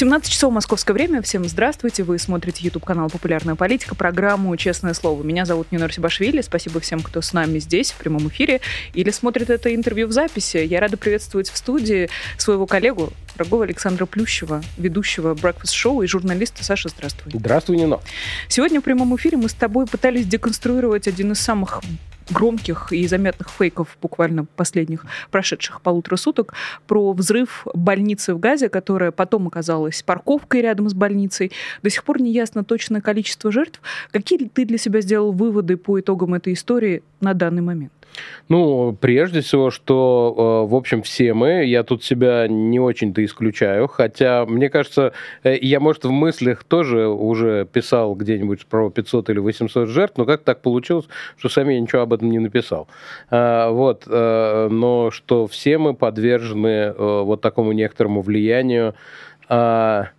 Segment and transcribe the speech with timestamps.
[0.00, 1.20] 17 часов московское время.
[1.20, 2.04] Всем здравствуйте.
[2.04, 5.22] Вы смотрите YouTube канал «Популярная политика», программу «Честное слово».
[5.22, 6.40] Меня зовут Нина Сибашвили.
[6.40, 8.62] Спасибо всем, кто с нами здесь в прямом эфире
[8.94, 10.56] или смотрит это интервью в записи.
[10.56, 12.08] Я рада приветствовать в студии
[12.38, 16.64] своего коллегу, дорогого Александра Плющева, ведущего Breakfast Show и журналиста.
[16.64, 17.32] Саша, здравствуй.
[17.34, 18.00] Здравствуй, Нина.
[18.48, 21.82] Сегодня в прямом эфире мы с тобой пытались деконструировать один из самых
[22.30, 26.54] громких и заметных фейков буквально последних прошедших полутора суток
[26.86, 31.52] про взрыв больницы в Газе, которая потом оказалась парковкой рядом с больницей.
[31.82, 33.80] До сих пор не ясно точное количество жертв.
[34.12, 37.92] Какие ты для себя сделал выводы по итогам этой истории на данный момент?
[38.48, 43.86] Ну, прежде всего, что, э, в общем, все мы, я тут себя не очень-то исключаю,
[43.86, 45.12] хотя, мне кажется,
[45.44, 50.24] э, я, может, в мыслях тоже уже писал где-нибудь про 500 или 800 жертв, но
[50.24, 52.88] как так получилось, что сами я ничего об этом не написал.
[53.30, 58.94] А, вот, э, но что все мы подвержены вот такому некоторому влиянию
[59.48, 60.10] а,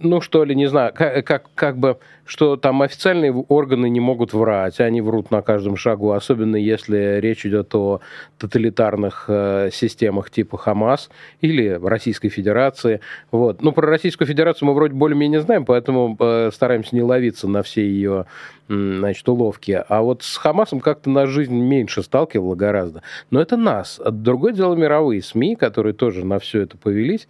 [0.00, 4.32] ну что ли, не знаю, как, как, как бы, что там официальные органы не могут
[4.32, 8.00] врать, они врут на каждом шагу, особенно если речь идет о
[8.38, 13.00] тоталитарных э, системах типа Хамас или Российской Федерации.
[13.30, 13.62] Вот.
[13.62, 17.82] Ну, про Российскую Федерацию мы вроде более-менее знаем, поэтому э, стараемся не ловиться на все
[17.82, 18.26] ее
[18.68, 19.82] значит, уловки.
[19.88, 23.02] А вот с Хамасом как-то на жизнь меньше сталкивало гораздо.
[23.30, 24.00] Но это нас.
[24.10, 27.26] Другое дело мировые СМИ, которые тоже на все это повелись.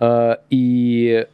[0.00, 1.26] Э, и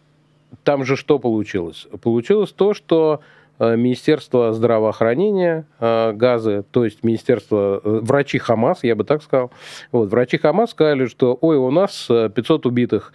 [0.63, 1.87] там же что получилось?
[2.03, 3.21] Получилось то, что
[3.59, 9.51] э, Министерство здравоохранения э, Газы, то есть Министерство э, врачи Хамас, я бы так сказал,
[9.93, 13.13] вот, врачи Хамас сказали, что ой, у нас 500 убитых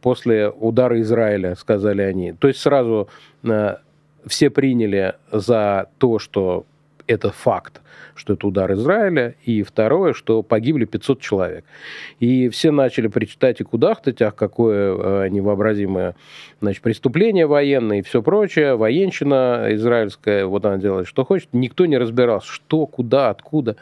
[0.00, 2.32] после удара Израиля, сказали они.
[2.32, 3.10] То есть сразу
[4.24, 6.64] все приняли за то, что
[7.12, 7.80] это факт,
[8.14, 11.64] что это удар Израиля, и второе, что погибли 500 человек.
[12.20, 16.14] И все начали причитать и кудахтать, ах, какое э, невообразимое
[16.60, 21.48] значит, преступление военное и все прочее, военщина израильская, вот она делает, что хочет.
[21.52, 23.76] Никто не разбирался, что, куда, откуда.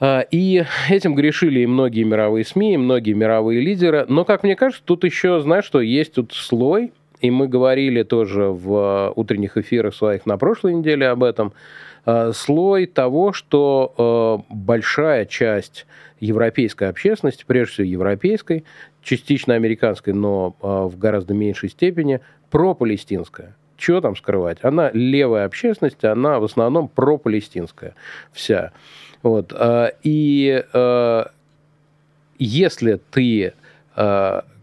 [0.00, 4.04] А, и этим грешили и многие мировые СМИ, и многие мировые лидеры.
[4.08, 8.46] Но, как мне кажется, тут еще, знаешь, что есть тут слой, и мы говорили тоже
[8.46, 11.91] в утренних эфирах своих на прошлой неделе об этом, Э,
[12.32, 15.86] слой того, что э, большая часть
[16.20, 18.64] европейской общественности, прежде всего европейской,
[19.02, 22.20] частично американской, но э, в гораздо меньшей степени,
[22.50, 23.54] пропалестинская.
[23.76, 24.58] Чего там скрывать?
[24.62, 27.94] Она левая общественность, она в основном пропалестинская
[28.32, 28.72] вся.
[29.22, 29.52] Вот.
[30.02, 30.64] И
[32.38, 33.54] если ты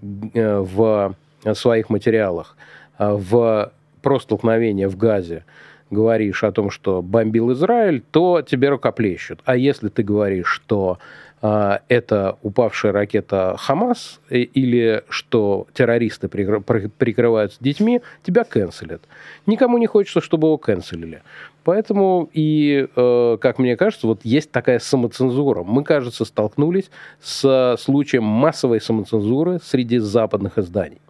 [0.02, 1.16] в
[1.54, 2.56] своих материалах
[2.98, 5.44] в про столкновение в Газе
[5.90, 9.40] говоришь о том, что бомбил Израиль, то тебе рукоплещут.
[9.46, 11.00] А если ты говоришь, что
[11.42, 19.02] э, это упавшая ракета Хамас или что террористы прикрываются детьми, тебя канцелят.
[19.46, 21.22] Никому не хочется, чтобы его канцелили.
[21.64, 25.64] Поэтому и, э, как мне кажется, вот есть такая самоцензура.
[25.64, 26.90] Мы, кажется, столкнулись
[27.22, 31.02] с случаем массовой самоцензуры среди западных изданий.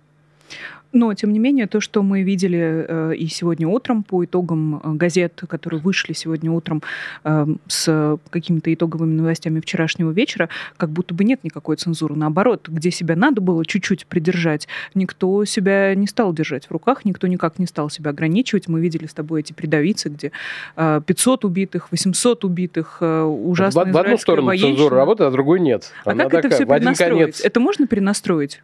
[0.91, 4.93] Но, тем не менее, то, что мы видели э, и сегодня утром по итогам э,
[4.93, 6.81] газет, которые вышли сегодня утром
[7.23, 12.15] э, с какими-то итоговыми новостями вчерашнего вечера, как будто бы нет никакой цензуры.
[12.15, 17.27] Наоборот, где себя надо было чуть-чуть придержать, никто себя не стал держать в руках, никто
[17.27, 18.67] никак не стал себя ограничивать.
[18.67, 20.31] Мы видели с тобой эти придавицы, где
[20.75, 24.71] 500 убитых, 800 убитых, ужасно В, в одну сторону военщина.
[24.71, 25.91] цензура работает, а другой нет.
[26.03, 27.41] А Она как такая, это все перенастроить?
[27.41, 28.61] Это можно перенастроить?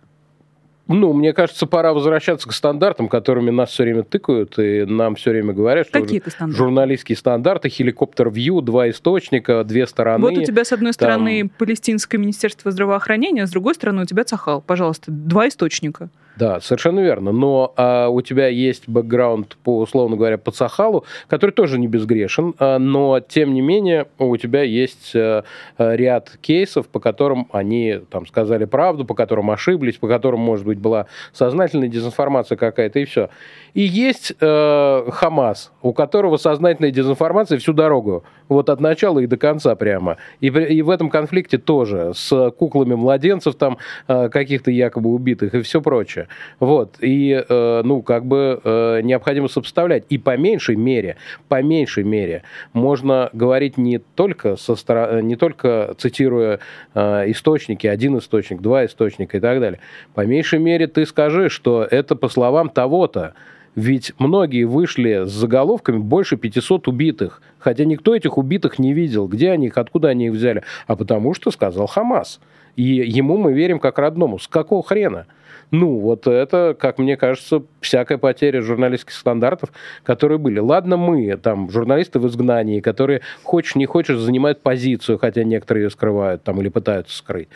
[0.87, 5.31] Ну, мне кажется, пора возвращаться к стандартам, которыми нас все время тыкают, и нам все
[5.31, 6.55] время говорят, что Какие стандарты?
[6.55, 10.21] журналистские стандарты, хеликоптер вью, два источника, две стороны.
[10.21, 10.93] Вот у тебя, с одной там...
[10.93, 14.61] стороны, Палестинское министерство здравоохранения, а с другой стороны, у тебя Цахал.
[14.61, 16.09] Пожалуйста, два источника.
[16.37, 17.31] Да, совершенно верно.
[17.31, 22.53] Но а, у тебя есть бэкграунд, по, условно говоря, по Цахалу, который тоже не безгрешен,
[22.59, 25.43] а, но, тем не менее, у тебя есть а,
[25.77, 30.79] ряд кейсов, по которым они там сказали правду, по которым ошиблись, по которым, может быть,
[30.79, 33.29] была сознательная дезинформация какая-то, и все.
[33.75, 39.35] И есть э, Хамас, у которого сознательная дезинформация всю дорогу, вот от начала и до
[39.35, 40.15] конца прямо.
[40.39, 43.77] И, и в этом конфликте тоже с куклами младенцев там
[44.07, 46.24] э, каких-то якобы убитых и все прочее.
[46.59, 46.97] Вот.
[47.01, 50.05] И, э, ну, как бы э, необходимо сопоставлять.
[50.09, 51.17] И по меньшей мере,
[51.47, 52.43] по меньшей мере,
[52.73, 54.75] можно говорить не только, со,
[55.21, 56.59] не только цитируя
[56.93, 59.79] э, источники, один источник, два источника и так далее.
[60.13, 63.33] По меньшей мере ты скажи, что это по словам того-то,
[63.75, 69.27] Ведь многие вышли с заголовками больше 500 убитых, хотя никто этих убитых не видел.
[69.27, 70.63] Где они их, откуда они их взяли?
[70.87, 72.39] А потому что сказал Хамас.
[72.75, 74.39] И ему мы верим как родному.
[74.39, 75.27] С какого хрена?
[75.71, 79.71] Ну, вот это, как мне кажется, всякая потеря журналистских стандартов,
[80.03, 80.59] которые были.
[80.59, 85.89] Ладно, мы, там, журналисты в изгнании, которые, хочешь не хочешь, занимают позицию, хотя некоторые ее
[85.89, 87.49] скрывают там или пытаются скрыть,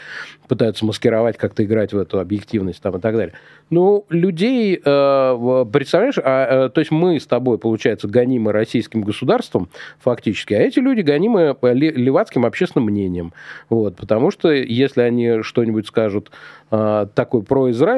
[0.47, 3.33] пытаются маскировать, как-то играть в эту объективность там и так далее.
[3.69, 9.69] Ну, людей, э, представляешь, а, э, то есть мы с тобой, получается, гонимы российским государством
[9.99, 13.31] фактически, а эти люди гонимы левацким общественным мнением.
[13.69, 16.31] Вот, потому что если они что-нибудь скажут
[16.71, 17.07] э,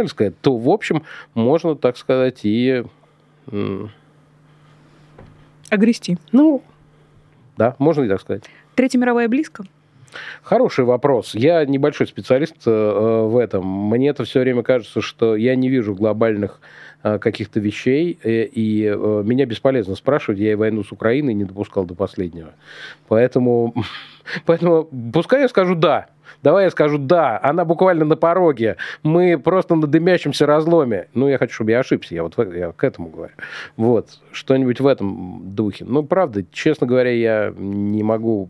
[0.01, 1.03] произраильское, то, в общем,
[1.33, 2.83] можно, так сказать, и...
[5.69, 6.17] Огрести.
[6.31, 6.63] Ну,
[7.57, 8.43] да, можно и так сказать.
[8.75, 9.63] Третья мировая близко?
[10.43, 11.33] Хороший вопрос.
[11.33, 13.65] Я небольшой специалист э, в этом.
[13.65, 16.65] Мне это все время кажется, что я не вижу глобальных э,
[17.01, 18.83] каких-то вещей, э, и
[19.23, 20.39] меня бесполезно спрашивать.
[20.39, 22.53] Я и войну с Украиной не допускал до последнего.
[23.07, 23.73] Поэтому,
[24.45, 26.07] поэтому пускай я скажу «да».
[26.43, 28.77] Давай я скажу «да», она буквально на пороге.
[29.03, 31.07] Мы просто на дымящемся разломе.
[31.13, 33.33] Ну, я хочу, чтобы я ошибся, я вот я к этому говорю.
[33.77, 35.85] Вот, что-нибудь в этом духе.
[35.85, 38.49] Ну, правда, честно говоря, я не могу...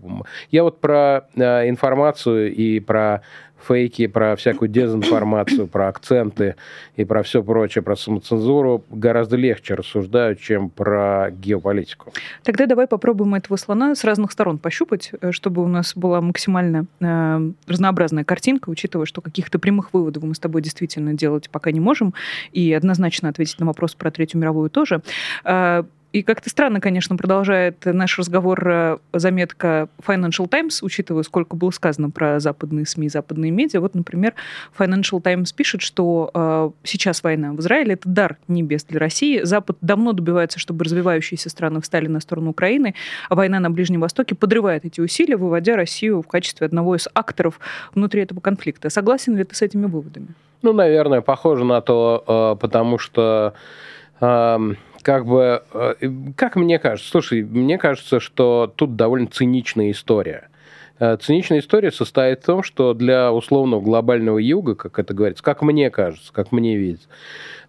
[0.52, 3.24] Я вот про э, информацию и про
[3.64, 6.56] фейки, про всякую дезинформацию, про акценты
[6.96, 12.14] и про все прочее, про самоцензуру гораздо легче рассуждают, чем про геополитику.
[12.44, 16.86] Тогда давай попробуем этого слона с разных сторон пощупать, э, чтобы у нас была максимально
[17.00, 21.80] э, разнообразная картинка, учитывая, что каких-то прямых выводов мы с тобой действительно делать пока не
[21.80, 22.14] можем,
[22.52, 25.02] и однозначно ответить на вопрос про Третью мировую тоже.
[25.44, 31.72] Э, и как-то странно, конечно, продолжает наш разговор э, заметка Financial Times, учитывая, сколько было
[31.72, 33.80] сказано про западные СМИ, западные медиа.
[33.80, 34.34] Вот, например,
[34.78, 39.42] Financial Times пишет, что э, сейчас война в Израиле– это дар небес для России.
[39.44, 42.94] Запад давно добивается, чтобы развивающиеся страны встали на сторону Украины,
[43.30, 47.60] а война на Ближнем Востоке подрывает эти усилия, выводя Россию в качестве одного из акторов
[47.96, 48.90] внутри этого конфликта.
[48.90, 50.28] Согласен ли ты с этими выводами?
[50.62, 53.54] Ну, наверное, похоже на то, э, потому что
[54.20, 55.94] эм, как бы, э,
[56.36, 60.50] как мне кажется, слушай, мне кажется, что тут довольно циничная история.
[61.00, 65.64] Э, циничная история состоит в том, что для условного глобального юга, как это говорится, как
[65.64, 67.08] мне кажется, как мне видится,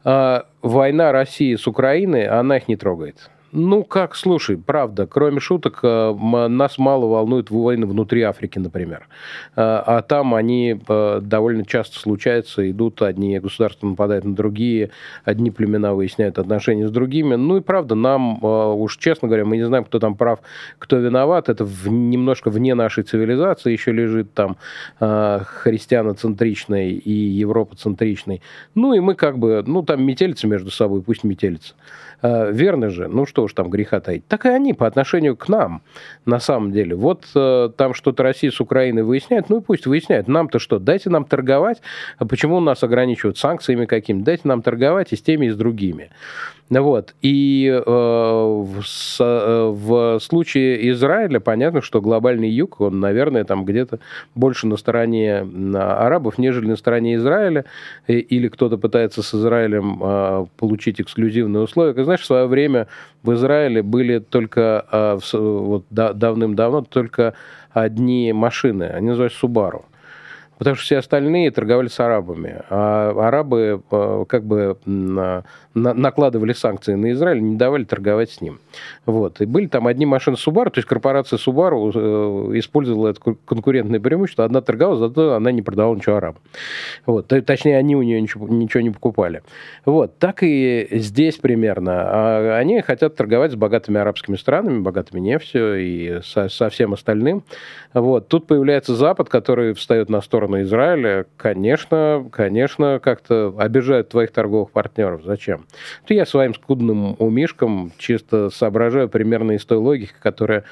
[0.04, 3.30] э, война России с Украиной, она их не трогает.
[3.54, 6.14] Ну, как, слушай, правда, кроме шуток, э,
[6.48, 9.06] нас мало волнуют войны внутри Африки, например.
[9.54, 14.88] Э, а там они э, довольно часто случаются, идут, одни государства нападают на другие,
[15.24, 17.34] одни племена выясняют отношения с другими.
[17.34, 20.38] Ну и правда, нам, уж честно говоря, мы не знаем, кто там прав,
[20.78, 21.50] кто виноват.
[21.50, 24.56] Это в, немножко вне нашей цивилизации еще лежит там
[24.98, 28.40] христианоцентричный и европоцентричный.
[28.74, 31.74] Ну и мы как бы, ну там метелятся между собой, пусть метелятся.
[32.22, 35.82] Верно же, ну что уж там греха таить, так и они по отношению к нам,
[36.24, 36.94] на самом деле.
[36.94, 40.28] Вот э, там что-то Россия с Украиной выясняет, ну и пусть выясняют.
[40.28, 41.82] Нам-то что, дайте нам торговать,
[42.18, 46.10] а почему нас ограничивают санкциями какими-то, дайте нам торговать и с теми, и с другими.
[46.70, 47.14] Вот.
[47.20, 53.64] И э, в, с, э, в случае Израиля понятно, что глобальный юг, он, наверное, там
[53.64, 53.98] где-то
[54.34, 57.66] больше на стороне арабов, нежели на стороне Израиля,
[58.06, 61.92] или кто-то пытается с Израилем э, получить эксклюзивные условия.
[61.94, 62.88] Как знаешь, в свое время
[63.22, 67.34] в Израиле были только э, вот, да, давным-давно только
[67.70, 69.82] одни машины, они называются Subaru
[70.58, 72.62] потому что все остальные торговали с арабами.
[72.70, 74.76] А арабы э, как бы
[75.74, 78.60] накладывали санкции на Израиль, не давали торговать с ним.
[79.06, 79.40] Вот.
[79.40, 84.44] И были там одни машины Subaru, то есть корпорация Subaru э, использовала это конкурентное преимущество.
[84.44, 86.42] Одна торговала, зато она не продавала ничего арабам.
[87.06, 87.28] Вот.
[87.28, 89.42] Точнее, они у нее ничего, ничего не покупали.
[89.84, 90.18] Вот.
[90.18, 92.02] Так и здесь примерно.
[92.04, 97.42] А они хотят торговать с богатыми арабскими странами, богатыми нефтью и со, со всем остальным.
[97.94, 98.28] Вот.
[98.28, 101.26] Тут появляется Запад, который встает на сторону Израиля.
[101.36, 105.22] Конечно, конечно, как-то обижает твоих торговых партнеров.
[105.24, 105.66] Зачем?
[106.06, 110.64] То я своим скудным умишком чисто соображаю примерно из той логики, которая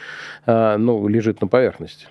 [0.46, 2.06] а, ну, лежит на поверхности.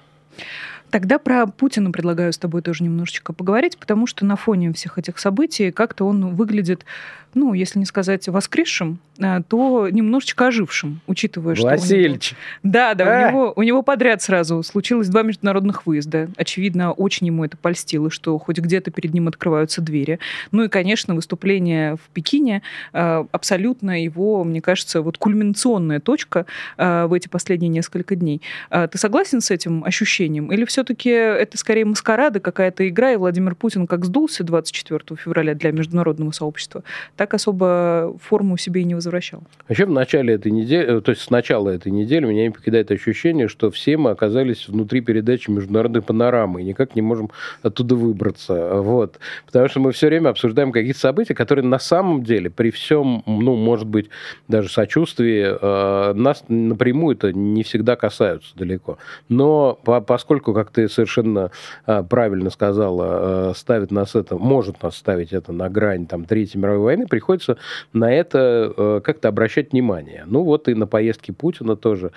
[0.91, 5.19] Тогда про Путина предлагаю с тобой тоже немножечко поговорить, потому что на фоне всех этих
[5.19, 6.85] событий как-то он выглядит,
[7.33, 12.23] ну, если не сказать воскресшим, а, то немножечко ожившим, учитывая, Васильевич.
[12.23, 12.35] что...
[12.35, 12.39] Него...
[12.63, 13.27] Да, да, а!
[13.27, 16.29] у, него, у него подряд сразу случилось два международных выезда.
[16.37, 20.19] Очевидно, очень ему это польстило, что хоть где-то перед ним открываются двери.
[20.51, 26.45] Ну и, конечно, выступление в Пекине а, абсолютно его, мне кажется, вот кульминационная точка
[26.77, 28.41] в эти последние несколько дней.
[28.69, 30.51] Ты согласен с этим ощущением?
[30.51, 35.53] Или все все-таки это скорее маскарада, какая-то игра, и Владимир Путин как сдулся 24 февраля
[35.53, 36.83] для международного сообщества,
[37.17, 39.43] так особо форму себе и не возвращал.
[39.67, 42.91] Вообще в начале этой недели, э, то есть с начала этой недели меня не покидает
[42.91, 47.29] ощущение, что все мы оказались внутри передачи международной панорамы и никак не можем
[47.61, 48.75] оттуда выбраться.
[48.75, 49.19] Вот.
[49.47, 53.57] Потому что мы все время обсуждаем какие-то события, которые на самом деле при всем, ну,
[53.57, 54.09] может быть,
[54.47, 58.97] даже сочувствии, э, нас напрямую это не всегда касаются далеко.
[59.27, 61.51] Но по поскольку, как ты совершенно
[61.85, 66.59] э, правильно сказала, э, ставит нас это, может нас ставить это на грань там, Третьей
[66.59, 67.57] мировой войны, приходится
[67.93, 70.23] на это э, как-то обращать внимание.
[70.25, 72.11] Ну вот и на поездке Путина тоже,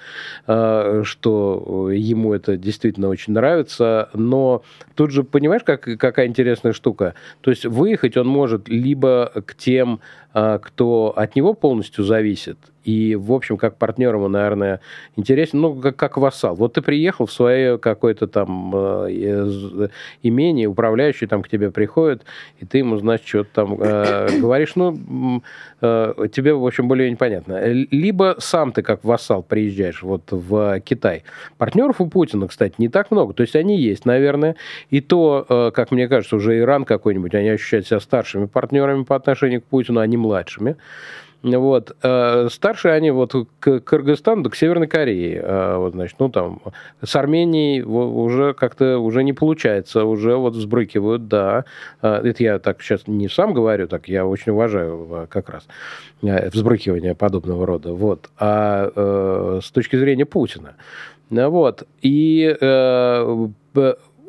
[0.46, 4.10] э, что ему это действительно очень нравится.
[4.14, 4.62] Но
[4.94, 7.14] тут же, понимаешь, как, какая интересная штука?
[7.40, 10.00] То есть выехать он может либо к тем
[10.34, 14.80] а, кто от него полностью зависит, и, в общем, как партнер ему, наверное,
[15.16, 16.54] интересен, ну, как, как вассал.
[16.56, 19.88] Вот ты приехал в свое какое-то там э,
[20.22, 22.24] имение, управляющий там к тебе приходит,
[22.60, 25.42] и ты ему, значит, что-то там э, говоришь, ну,
[25.80, 27.60] э, тебе, в общем, более непонятно.
[27.72, 31.24] Либо сам ты как вассал приезжаешь вот в Китай.
[31.58, 33.34] Партнеров у Путина, кстати, не так много.
[33.34, 34.56] То есть они есть, наверное.
[34.90, 39.16] И то, э, как мне кажется, уже Иран какой-нибудь, они ощущают себя старшими партнерами по
[39.16, 40.76] отношению к Путину, они младшими.
[41.42, 41.96] Вот.
[42.02, 45.42] Э, старшие они вот к Кыргызстану, к Северной Корее.
[45.42, 46.60] Э, вот, значит, ну, там,
[47.04, 51.64] с Арменией уже как-то уже не получается, уже вот взбрыкивают, да.
[52.00, 55.66] Э, это я так сейчас не сам говорю, так я очень уважаю как раз
[56.20, 57.92] взбрыкивание подобного рода.
[57.92, 58.30] Вот.
[58.38, 60.76] А с точки зрения Путина.
[61.30, 61.88] Вот.
[62.02, 62.56] И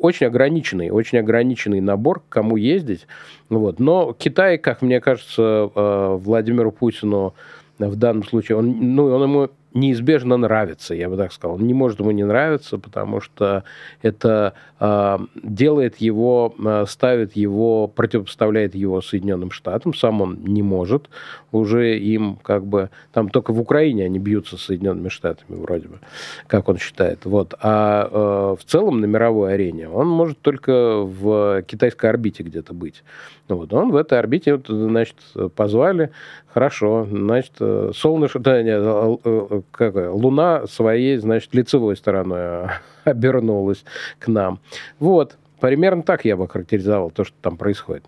[0.04, 3.06] очень ограниченный, очень ограниченный набор, к кому ездить.
[3.48, 3.80] Вот.
[3.80, 7.34] Но Китай, как мне кажется, э, Владимиру Путину
[7.78, 11.56] в данном случае, он, ну, он ему неизбежно нравится, я бы так сказал.
[11.56, 13.64] Он не может ему не нравиться, потому что
[14.02, 19.92] это э, делает его, э, ставит его, противопоставляет его Соединенным Штатам.
[19.92, 21.10] Сам он не может.
[21.50, 22.90] Уже им как бы...
[23.12, 25.98] Там только в Украине они бьются с Соединенными Штатами вроде бы,
[26.46, 27.24] как он считает.
[27.24, 27.54] Вот.
[27.60, 33.02] А э, в целом на мировой арене он может только в китайской орбите где-то быть.
[33.48, 33.72] Вот.
[33.72, 35.16] Он в этой орбите, вот, значит,
[35.56, 36.10] позвали,
[36.46, 37.52] хорошо, значит,
[37.94, 42.68] солнышко, да, нет, как, Луна своей, значит, лицевой стороной
[43.04, 43.84] обернулась
[44.18, 44.60] к нам.
[44.98, 48.04] Вот, примерно так я бы характеризовал то, что там происходит.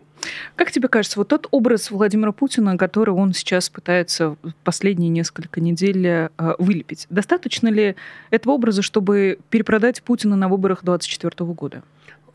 [0.57, 6.07] Как тебе кажется, вот тот образ Владимира Путина, который он сейчас пытается последние несколько недель
[6.07, 7.97] э, вылепить, достаточно ли
[8.31, 11.83] этого образа, чтобы перепродать Путина на выборах 2024 года?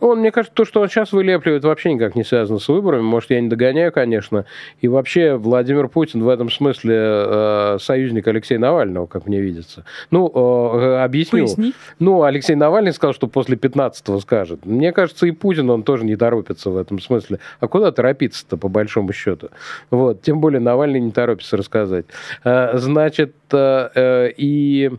[0.02, 3.04] Он, мне кажется, то, что он сейчас вылепливает, вообще никак не связано с выборами.
[3.04, 4.46] Может, я не догоняю, конечно.
[4.82, 9.86] И вообще Владимир Путин в этом смысле э, союзник Алексея Навального, как мне видится.
[10.10, 11.46] Ну, э, объясню.
[11.46, 11.74] Поясни.
[12.00, 14.66] Ну, Алексей Навальный сказал, что после 15-го скажет.
[14.66, 17.40] Мне кажется, и Путин, он тоже не торопится в этом смысле.
[17.60, 19.50] А куда торопиться-то, по большому счету?
[19.92, 20.24] Вот.
[20.24, 22.06] Тем более Навальный не торопится рассказать.
[22.44, 24.92] Э, значит, э, э, и...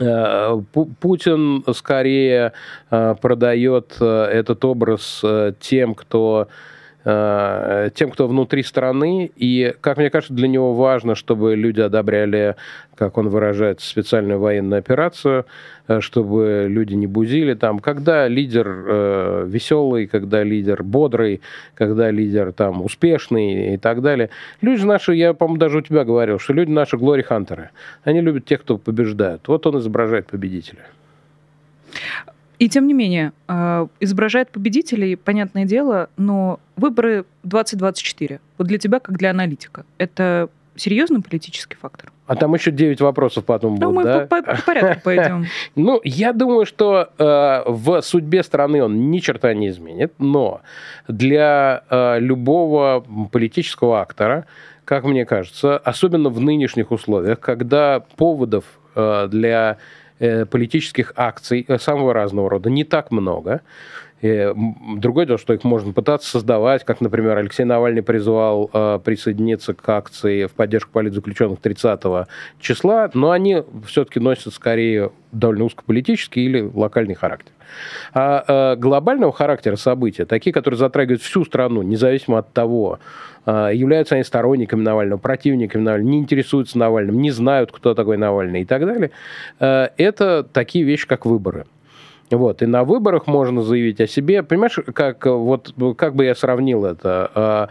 [0.00, 0.60] Э,
[1.00, 2.52] Путин скорее
[2.90, 5.22] э, продает э, этот образ
[5.60, 6.48] тем, кто
[7.04, 9.30] тем, кто внутри страны.
[9.36, 12.56] И, как мне кажется, для него важно, чтобы люди одобряли,
[12.94, 15.44] как он выражается, специальную военную операцию,
[15.88, 17.78] э, чтобы люди не бузили там.
[17.78, 21.40] Когда лидер э, веселый, когда лидер бодрый,
[21.74, 24.30] когда лидер там успешный и так далее.
[24.60, 27.70] Люди наши, я, по-моему, даже у тебя говорил, что люди наши глори-хантеры.
[28.04, 29.46] Они любят тех, кто побеждает.
[29.48, 30.86] Вот он изображает победителя.
[32.58, 39.00] И тем не менее, э, изображает победителей, понятное дело, но выборы 2024, вот для тебя,
[39.00, 42.12] как для аналитика, это серьезный политический фактор?
[42.26, 44.20] А там еще 9 вопросов потом ну, будут, мы да?
[44.26, 45.46] по, по, по порядку пойдем.
[45.76, 50.62] Ну, я думаю, что э, в судьбе страны он ни черта не изменит, но
[51.06, 54.46] для э, любого политического актора,
[54.84, 59.78] как мне кажется, особенно в нынешних условиях, когда поводов э, для
[60.18, 63.62] политических акций э, самого разного рода не так много.
[64.20, 64.52] И
[64.96, 69.86] другое дело, что их можно пытаться создавать, как, например, Алексей Навальный призвал э, присоединиться к
[69.88, 72.00] акции в поддержку политзаключенных 30
[72.58, 77.52] числа, но они все-таки носят скорее довольно узкополитический или локальный характер.
[78.12, 82.98] А э, глобального характера события, такие, которые затрагивают всю страну, независимо от того,
[83.46, 88.62] э, являются они сторонниками Навального, противниками Навального, не интересуются Навальным, не знают, кто такой Навальный
[88.62, 89.10] и так далее,
[89.60, 91.66] э, это такие вещи, как выборы.
[92.30, 94.42] Вот, и на выборах можно заявить о себе.
[94.42, 97.68] Понимаешь, как, вот, как бы я сравнил это?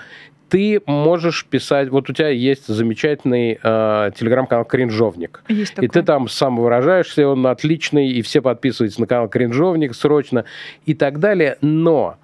[0.53, 5.41] Ты можешь писать, вот у тебя есть замечательный э, телеграм-канал «Кринжовник».
[5.47, 5.87] Есть такой.
[5.87, 10.45] И ты там самовыражаешься, он отличный, и все подписываются на канал «Кринжовник» срочно
[10.85, 11.57] и так далее.
[11.61, 12.17] Но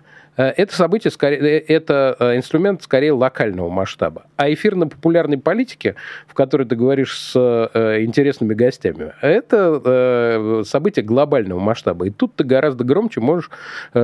[0.43, 4.23] это событие, скорее, э, это э, инструмент скорее локального масштаба.
[4.37, 5.95] А эфирно-популярной политики,
[6.27, 12.07] в которой ты говоришь с интересными гостями, это событие глобального масштаба.
[12.07, 13.51] И тут ты гораздо громче можешь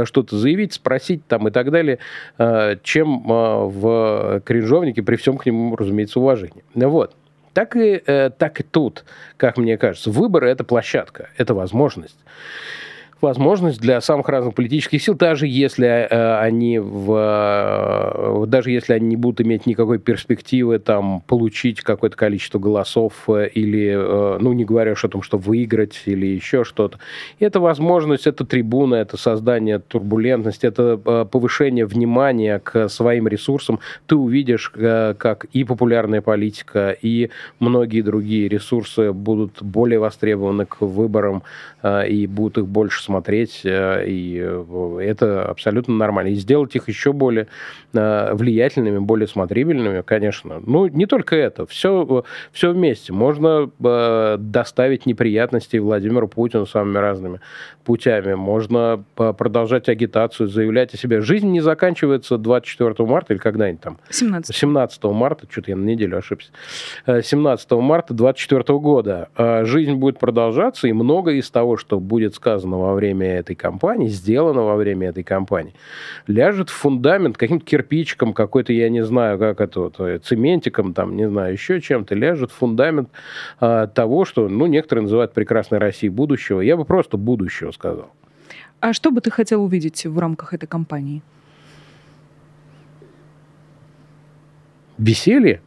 [0.04, 2.00] что-то заявить, спросить там и так далее,
[2.84, 6.64] чем в кринжовнике, при всем к нему, разумеется, уважении.
[6.74, 7.16] Вот.
[7.54, 8.02] Так и,
[8.38, 9.06] так и тут,
[9.38, 12.18] как мне кажется, выборы– это площадка, это возможность
[13.26, 19.08] возможность для самых разных политических сил, даже если э, они в, э, даже если они
[19.08, 24.64] не будут иметь никакой перспективы там получить какое-то количество голосов э, или, э, ну не
[24.64, 27.00] говоря уж о том, что выиграть или еще что-то.
[27.40, 33.80] Это возможность, это трибуна, это создание турбулентности, это э, повышение внимания к своим ресурсам.
[34.06, 37.30] Ты увидишь, э, как и популярная политика, и
[37.60, 41.42] многие другие ресурсы будут более востребованы к выборам
[41.82, 43.15] э, и будут их больше смотреть,
[43.64, 46.30] э, и э, это абсолютно нормально.
[46.30, 47.48] И сделать их еще более
[47.94, 50.62] э, влиятельными, более смотрибельными, конечно.
[50.66, 53.14] Ну, не только это, все, все вместе.
[53.14, 53.70] Можно
[54.38, 57.40] доставить неприятности Владимиру Путину самыми разными
[57.84, 58.34] путями.
[58.34, 61.22] Можно продолжать агитацию, заявлять о себе.
[61.22, 63.98] Жизнь не заканчивается 24 марта или когда-нибудь там.
[64.10, 64.56] 17.
[64.56, 66.50] 17 марта, что-то я на неделю ошибся.
[67.06, 69.30] 17 марта 24 года.
[69.64, 74.64] Жизнь будет продолжаться, и многое из того, что будет сказано во время этой кампании, сделано
[74.64, 75.74] во время этой кампании,
[76.28, 81.16] ляжет в фундамент каким-то кирпичиком какой-то, я не знаю, как это, вот, э, цементиком, там,
[81.16, 83.10] не знаю, еще чем-то, ляжет в фундамент
[83.60, 86.62] а, того, что, ну, некоторые называют прекрасной Россией будущего.
[86.62, 88.12] Я бы просто будущего сказал.
[88.80, 91.22] А что бы ты хотел увидеть в рамках этой кампании?
[94.98, 95.62] Веселье?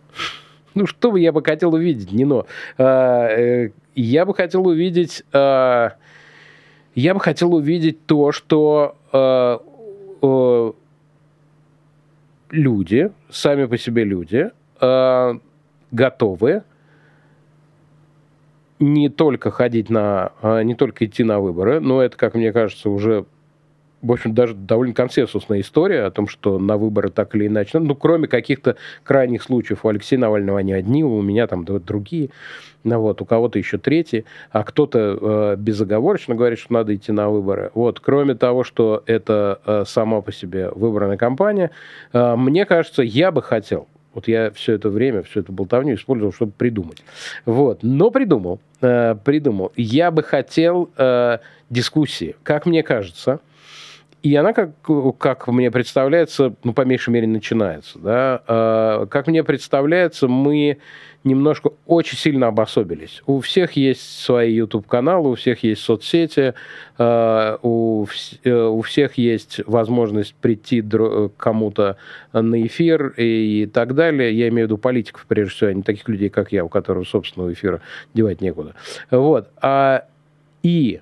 [0.75, 2.47] Ну, что бы я бы хотел увидеть, Нино?
[2.77, 5.25] А, я бы хотел увидеть...
[5.33, 5.95] А,
[6.99, 9.59] я бы хотел увидеть то, что э,
[10.21, 10.73] э,
[12.51, 14.51] люди, сами по себе люди,
[14.81, 15.39] э,
[15.93, 16.65] готовы
[18.81, 22.91] не только ходить на, э, не только идти на выборы, но это, как мне кажется,
[22.91, 23.27] уже
[24.03, 27.95] в общем, даже довольно консенсусная история о том, что на выборы так или иначе, ну,
[27.95, 32.31] кроме каких-то крайних случаев, у Алексея Навального они одни, у меня там другие,
[32.85, 37.29] ну, вот, у кого-то еще третьи, а кто-то э, безоговорочно говорит, что надо идти на
[37.29, 37.71] выборы.
[37.75, 41.71] Вот, кроме того, что это э, сама по себе выборная кампания,
[42.13, 46.33] э, мне кажется, я бы хотел, вот я все это время, всю эту болтовню использовал,
[46.33, 47.05] чтобы придумать.
[47.47, 47.83] Вот.
[47.83, 48.61] Но придумал.
[48.81, 49.71] Э, придумал.
[49.77, 51.39] Я бы хотел э,
[51.71, 52.35] дискуссии.
[52.43, 53.41] Как мне кажется,
[54.23, 54.71] и она, как,
[55.19, 57.99] как мне представляется, ну, по меньшей мере, начинается.
[57.99, 58.43] Да?
[58.49, 60.79] А, как мне представляется, мы
[61.23, 63.23] немножко очень сильно обособились.
[63.27, 66.55] У всех есть свои YouTube-каналы, у всех есть соцсети,
[66.97, 68.07] а, у,
[68.43, 71.97] э, у всех есть возможность прийти к кому-то
[72.33, 74.37] на эфир и так далее.
[74.37, 77.09] Я имею в виду политиков, прежде всего, а не таких людей, как я, у которых
[77.09, 77.83] собственного эфира
[78.15, 78.75] девать некуда.
[79.11, 79.49] Вот.
[79.61, 80.07] А,
[80.65, 81.01] и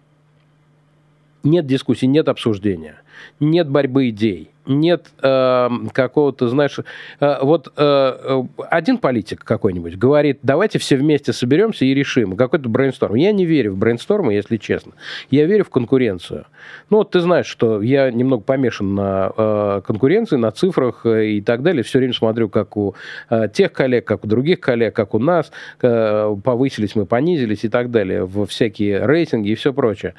[1.46, 2.96] нет дискуссии, нет обсуждения
[3.40, 6.78] нет борьбы идей, нет э, какого-то, знаешь,
[7.20, 13.14] э, вот э, один политик какой-нибудь говорит, давайте все вместе соберемся и решим какой-то брейнсторм.
[13.14, 14.92] Я не верю в брейнстормы, если честно.
[15.30, 16.46] Я верю в конкуренцию.
[16.90, 21.40] Ну вот ты знаешь, что я немного помешан на э, конкуренции, на цифрах э, и
[21.42, 21.84] так далее.
[21.84, 22.96] Все время смотрю, как у
[23.30, 27.68] э, тех коллег, как у других коллег, как у нас э, повысились мы, понизились и
[27.68, 30.14] так далее, в всякие рейтинги и все прочее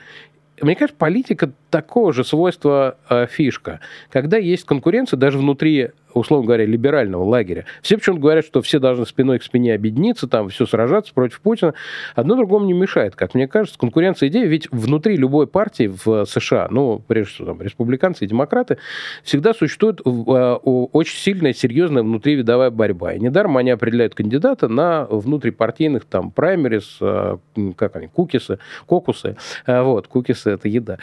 [0.62, 3.80] мне кажется, политика такого же свойства э, фишка.
[4.10, 7.66] Когда есть конкуренция даже внутри условно говоря, либерального лагеря.
[7.82, 11.74] Все почему-то говорят, что все должны спиной к спине объединиться, там все сражаться против Путина.
[12.16, 13.80] Одно другому не мешает, как мне кажется.
[13.80, 18.78] Конкуренция идеи, ведь внутри любой партии в США, ну, прежде всего, там, республиканцы и демократы,
[19.24, 23.14] всегда существует э, очень сильная, серьезная внутривидовая борьба.
[23.14, 27.38] И недаром они определяют кандидата на внутрипартийных там праймерис, э,
[27.76, 29.38] как они, кукисы, кокусы.
[29.66, 30.98] Э, вот, кукисы– это еда.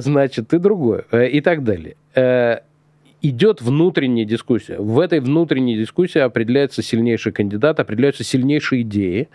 [0.00, 1.02] Значит, и другое.
[1.12, 1.96] И так далее
[3.22, 4.78] идет внутренняя дискуссия.
[4.78, 9.28] В этой внутренней дискуссии определяется сильнейший кандидат, определяются сильнейшие идеи,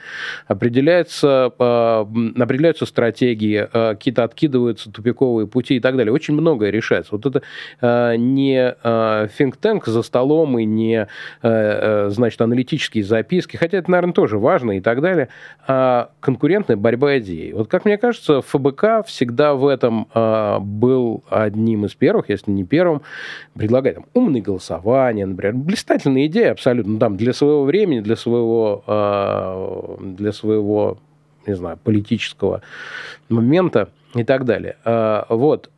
[0.47, 2.05] определяется, э,
[2.39, 6.13] определяются стратегии, э, какие-то откидываются тупиковые пути и так далее.
[6.13, 7.15] Очень многое решается.
[7.15, 7.41] Вот это
[7.81, 11.07] э, не э, tank за столом и не,
[11.41, 15.29] э, значит, аналитические записки, хотя это, наверное, тоже важно и так далее,
[15.67, 17.53] а конкурентная борьба идей.
[17.53, 22.63] Вот, как мне кажется, ФБК всегда в этом э, был одним из первых, если не
[22.63, 23.01] первым,
[23.73, 25.55] предлагает там, умные голосования, например.
[25.55, 26.99] Блистательная идея абсолютно.
[26.99, 30.97] Там для своего времени, для своего, э, для своего
[31.47, 32.61] не знаю, политического
[33.29, 34.77] момента и так далее.
[34.85, 35.69] Э, вот.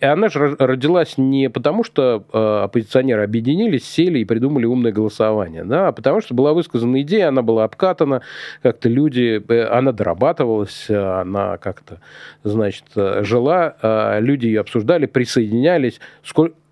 [0.00, 5.62] И она же родилась не потому, что э, оппозиционеры объединились, сели и придумали умное голосование,
[5.62, 8.22] да, а потому что была высказана идея, она была обкатана,
[8.62, 12.00] как-то люди, э, она дорабатывалась, она как-то,
[12.42, 16.00] значит, жила, э, люди ее обсуждали, присоединялись.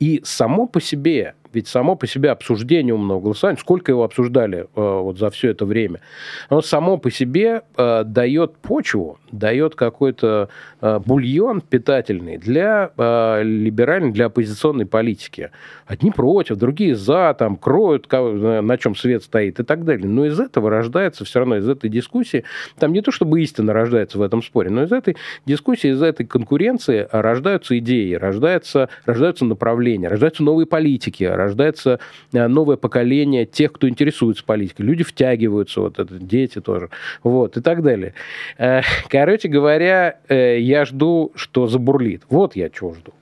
[0.00, 4.64] И само по себе ведь само по себе обсуждение умного голосования, сколько его обсуждали э,
[4.74, 6.00] вот за все это время,
[6.48, 10.48] оно само по себе э, дает почву, дает какой-то
[10.80, 15.50] э, бульон питательный для э, либеральной, для оппозиционной политики.
[15.86, 20.06] Одни против, другие за, там, кроют, на чем свет стоит и так далее.
[20.06, 22.44] Но из этого рождается все равно, из этой дискуссии,
[22.78, 26.26] там не то чтобы истина рождается в этом споре, но из этой дискуссии, из этой
[26.26, 32.00] конкуренции рождаются идеи, рождаются, рождаются направления, рождаются новые политики, рождается
[32.33, 34.83] э, новое поколение тех, кто интересуется политикой.
[34.83, 36.90] Люди втягиваются, вот это, дети тоже,
[37.22, 38.14] вот, и так далее.
[38.59, 42.22] Э, короче говоря, э, я жду, что забурлит.
[42.29, 43.12] Вот я чего жду.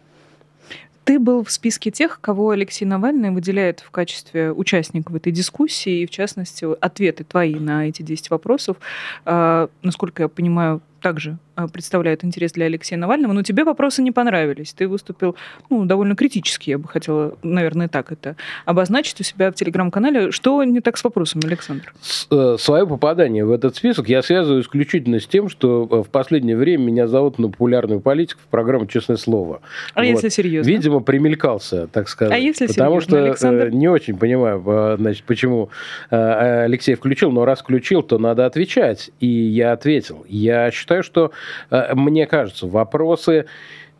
[1.05, 6.03] Ты был в списке тех, кого Алексей Навальный выделяет в качестве участника в этой дискуссии,
[6.03, 8.77] и в частности ответы твои на эти 10 вопросов,
[9.25, 14.73] насколько я понимаю, также представляют интерес для Алексея Навального, но тебе вопросы не понравились.
[14.73, 15.37] Ты выступил
[15.71, 20.31] ну, довольно критически, я бы хотела, наверное, так это обозначить у себя в телеграм-канале.
[20.31, 21.93] Что не так с вопросом, Александр?
[22.31, 26.57] Э, свое попадание в этот список я связываю исключительно с тем, что э, в последнее
[26.57, 29.61] время меня зовут на популярную политику в программу «Честное слово».
[29.95, 30.07] А вот.
[30.07, 30.71] если серьезно?
[30.71, 32.35] Видимо, примелькался, так сказать.
[32.35, 33.71] А если Потому серьезно, что э, Александр?
[33.71, 35.71] не очень понимаю, значит, почему
[36.11, 39.11] Алексей включил, но раз включил, то надо отвечать.
[39.21, 40.25] И я ответил.
[40.29, 41.33] Я считаю, что
[41.71, 43.47] мне кажется, вопросы,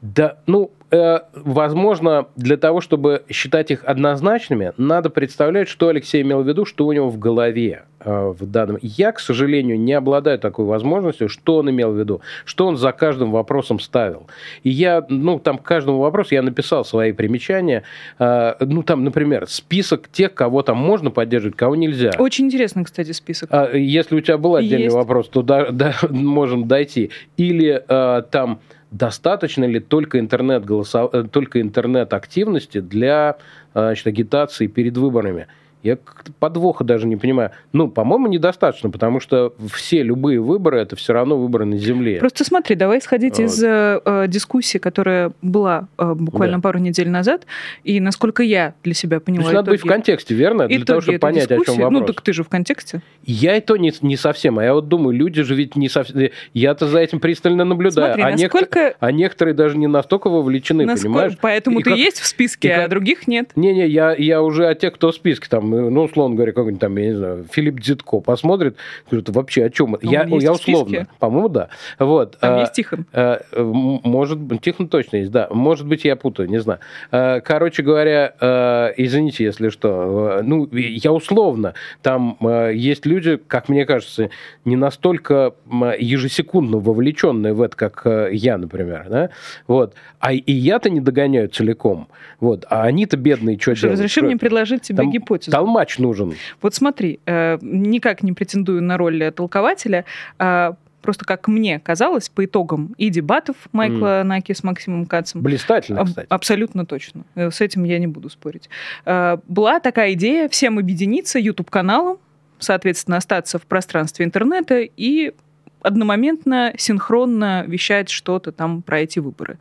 [0.01, 6.43] да, ну, э, возможно, для того, чтобы считать их однозначными, надо представлять, что Алексей имел
[6.43, 8.79] в виду, что у него в голове э, в данном.
[8.81, 12.93] Я, к сожалению, не обладаю такой возможностью, что он имел в виду, что он за
[12.93, 14.29] каждым вопросом ставил.
[14.63, 17.83] И я, ну, там к каждому вопросу я написал свои примечания.
[18.21, 22.13] Э, ну, там, например, список тех, кого там можно поддерживать, кого нельзя.
[22.19, 23.49] Очень интересный, кстати, список.
[23.53, 24.97] А, если у тебя был отдельный Есть.
[24.97, 27.11] вопрос, то да, да, можем дойти.
[27.37, 31.11] Или э, там достаточно ли только интернет, голосов...
[31.13, 33.37] Э, только интернет активности для
[33.75, 35.47] э, значит, агитации перед выборами?
[35.83, 35.97] Я
[36.41, 37.53] подвоха даже не понимаю.
[37.73, 42.19] Ну, по-моему, недостаточно, потому что все любые выборы это все равно выборы на земле.
[42.19, 43.45] Просто смотри, давай исходить вот.
[43.45, 46.63] из э, э, дискуссии, которая была э, буквально да.
[46.63, 47.47] пару недель назад,
[47.85, 49.45] и насколько я для себя поняла.
[49.45, 50.67] То есть надо быть в контексте, верно?
[50.67, 51.93] Для того, чтобы понять, о чем вопрос.
[51.93, 53.03] Ну, так ты же в контексте.
[53.25, 54.59] Я и то не, не совсем.
[54.59, 56.31] А я вот думаю, люди же ведь не совсем...
[56.55, 58.15] Я-то за этим пристально наблюдаю.
[58.15, 58.81] Смотри, а, насколько...
[58.81, 58.97] некотор...
[59.01, 61.09] а некоторые даже не настолько вовлечены, насколько...
[61.09, 61.39] понимаешь?
[61.41, 61.99] Поэтому и ты как...
[61.99, 62.87] есть в списке, как...
[62.87, 63.53] а других нет.
[63.55, 66.97] Не-не, я, я уже о тех, кто в списке, там, ну, условно говоря, какой-нибудь там,
[66.97, 68.77] я не знаю, Филипп Дзитко посмотрит,
[69.11, 69.97] говорит, вообще о чем?
[70.01, 71.07] Ну, я, я условно.
[71.19, 71.69] По-моему, да.
[71.99, 72.39] Вот.
[72.39, 73.07] Там а, есть Тихон.
[73.13, 75.49] А, может быть, Тихон точно есть, да.
[75.51, 76.81] Может быть, я путаю, не знаю.
[77.11, 80.41] А, короче говоря, а, извините, если что.
[80.43, 81.75] Ну, я условно.
[82.03, 84.31] Там а, есть люди, как мне кажется,
[84.65, 85.55] не настолько
[85.99, 89.07] ежесекундно вовлеченные в это, как я, например.
[89.09, 89.31] Да?
[89.67, 89.95] Вот.
[90.21, 92.09] А и я-то не догоняю целиком.
[92.41, 92.65] Вот.
[92.71, 93.99] А они-то бедные, что делают?
[93.99, 95.51] Разреши мне предложить тебе Там гипотезу.
[95.59, 96.35] Толмач нужен.
[96.63, 100.05] Вот смотри, э, никак не претендую на роль толкователя,
[100.39, 104.23] э, просто как мне казалось, по итогам и дебатов Майкла mm.
[104.25, 105.41] Наки с Максимом Кацем.
[105.41, 106.27] Блистательно, кстати.
[106.29, 107.23] Абсолютно точно.
[107.35, 108.69] Э, с этим я не буду спорить.
[109.05, 112.19] Э, была такая идея всем объединиться YouTube-каналом,
[112.59, 115.33] соответственно, остаться в пространстве интернета и
[115.81, 119.59] одномоментно, синхронно вещать что-то там про эти выборы.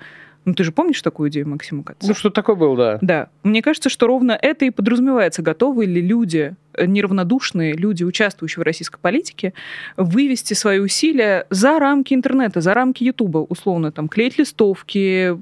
[0.47, 2.07] Ну, ты же помнишь такую идею Максима Каца?
[2.07, 2.99] Ну, что такое был, да.
[3.01, 3.27] Да.
[3.43, 5.41] Мне кажется, что ровно это и подразумевается.
[5.41, 9.53] Готовы ли люди, неравнодушные люди, участвующие в российской политике,
[9.97, 15.38] вывести свои усилия за рамки интернета, за рамки Ютуба, условно, там, клеить листовки,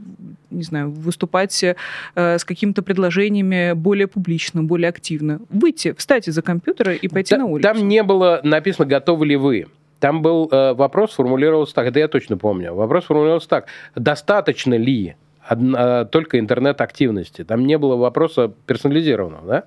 [0.49, 1.75] не знаю, выступать э,
[2.15, 5.39] с какими-то предложениями более публично, более активно.
[5.51, 7.71] Выйти, встать из-за компьютера и пойти Та- на улицу.
[7.71, 9.67] Там не было написано, готовы ли вы.
[10.05, 12.75] Там был э, вопрос, формулировался так, это я точно помню.
[12.75, 13.65] Вопрос формулировался так,
[13.95, 15.15] достаточно ли
[15.47, 17.43] одна, только интернет-активности.
[17.43, 19.63] Там не было вопроса персонализированного, да?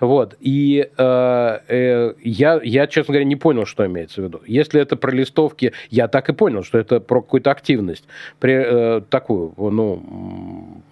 [0.00, 0.36] Вот.
[0.40, 4.40] И э, э, я, я, честно говоря, не понял, что имеется в виду.
[4.46, 8.04] Если это про листовки, я так и понял, что это про какую-то активность.
[8.38, 10.82] При, э, такую, ну,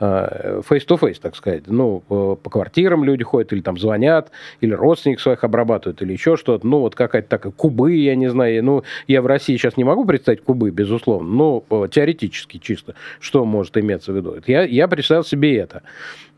[0.00, 1.64] face-to-face, так сказать.
[1.66, 4.30] Ну, по квартирам люди ходят, или там звонят,
[4.62, 6.66] или родственников своих обрабатывают, или еще что-то.
[6.66, 8.64] Ну, вот какая-то такая кубы, я не знаю.
[8.64, 13.76] Ну, я в России сейчас не могу представить кубы, безусловно, но теоретически чисто, что может
[13.80, 14.36] иметься в виду.
[14.46, 15.82] Я, я представил себе это.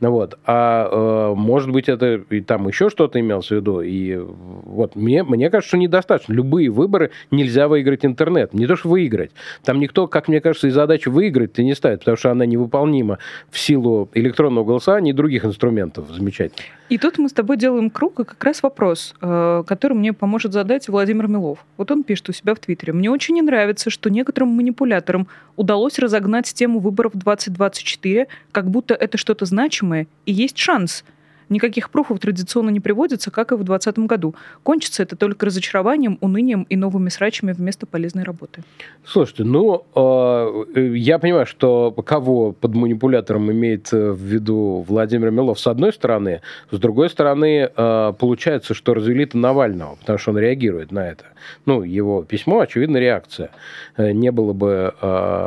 [0.08, 0.38] Вот.
[0.46, 3.80] А э, может быть, это и там еще что-то имелось в виду.
[3.80, 6.32] И вот мне, мне кажется, что недостаточно.
[6.32, 8.52] Любые выборы нельзя выиграть интернет.
[8.52, 9.30] Не то, что выиграть.
[9.64, 13.18] Там никто, как мне кажется, и задачу выиграть-то не ставит, потому что она невыполнима
[13.50, 16.66] в силу электронного голосования и других инструментов замечательных.
[16.88, 20.52] И тут мы с тобой делаем круг, и как раз вопрос, э, который мне поможет
[20.52, 21.64] задать Владимир Милов.
[21.78, 22.92] Вот он пишет у себя в Твиттере.
[22.92, 29.16] «Мне очень не нравится, что некоторым манипуляторам удалось разогнать тему выборов 2024, как будто это
[29.16, 31.04] что-то значимое, и есть шанс–
[31.52, 34.34] Никаких пруфов традиционно не приводится, как и в 2020 году.
[34.62, 38.62] Кончится это только разочарованием, унынием и новыми срачами вместо полезной работы.
[39.04, 45.60] Слушайте, ну, э, я понимаю, что кого под манипулятором имеет э, в виду Владимир Милов
[45.60, 50.90] с одной стороны, с другой стороны, э, получается, что развели-то Навального, потому что он реагирует
[50.90, 51.24] на это.
[51.66, 53.50] Ну, его письмо, очевидно, реакция.
[53.98, 54.94] Не было бы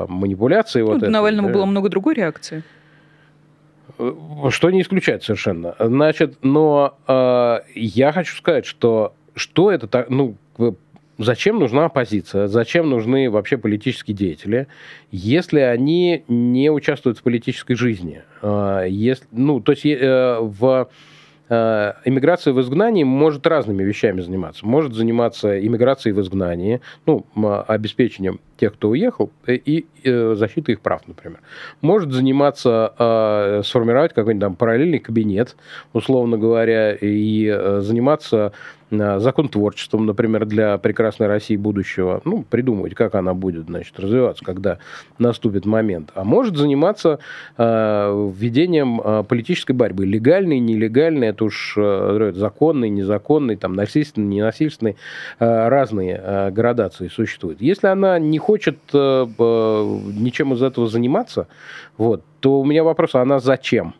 [0.07, 0.81] манипуляции.
[0.81, 1.53] Ну, вот Навального да?
[1.53, 2.63] было много другой реакции.
[3.97, 4.13] Э,
[4.49, 5.75] что не исключает совершенно.
[5.79, 10.35] Значит, но э, я хочу сказать, что что это так, ну,
[11.17, 14.67] зачем нужна оппозиция, зачем нужны вообще политические деятели,
[15.11, 18.23] если они не участвуют в политической жизни.
[18.41, 20.89] Э, если, ну, то есть э, в
[21.49, 24.65] иммиграция в изгнании может разными вещами заниматься.
[24.65, 27.25] Может заниматься иммиграцией в изгнании, ну,
[27.67, 31.39] обеспечением тех, кто уехал, э, и э, защитой их прав, например.
[31.81, 35.55] Может заниматься, сформировать какой-нибудь там параллельный кабинет,
[35.93, 38.53] условно говоря, и заниматься
[38.91, 44.77] законотворчеством, например, для прекрасной России будущего, ну, придумывать, как она будет, значит, развиваться, когда
[45.17, 46.11] наступит момент.
[46.13, 47.19] А может заниматься
[47.57, 54.97] э, введением э, политической борьбы, легальной, нелегальной, это уж э, законный, незаконный, там, насильственный, ненасильственный,
[55.39, 57.61] э, разные э, градации существуют.
[57.61, 61.47] Если она не хочет э, э, ничем из этого заниматься,
[61.97, 63.95] вот, то у меня вопрос, а она зачем?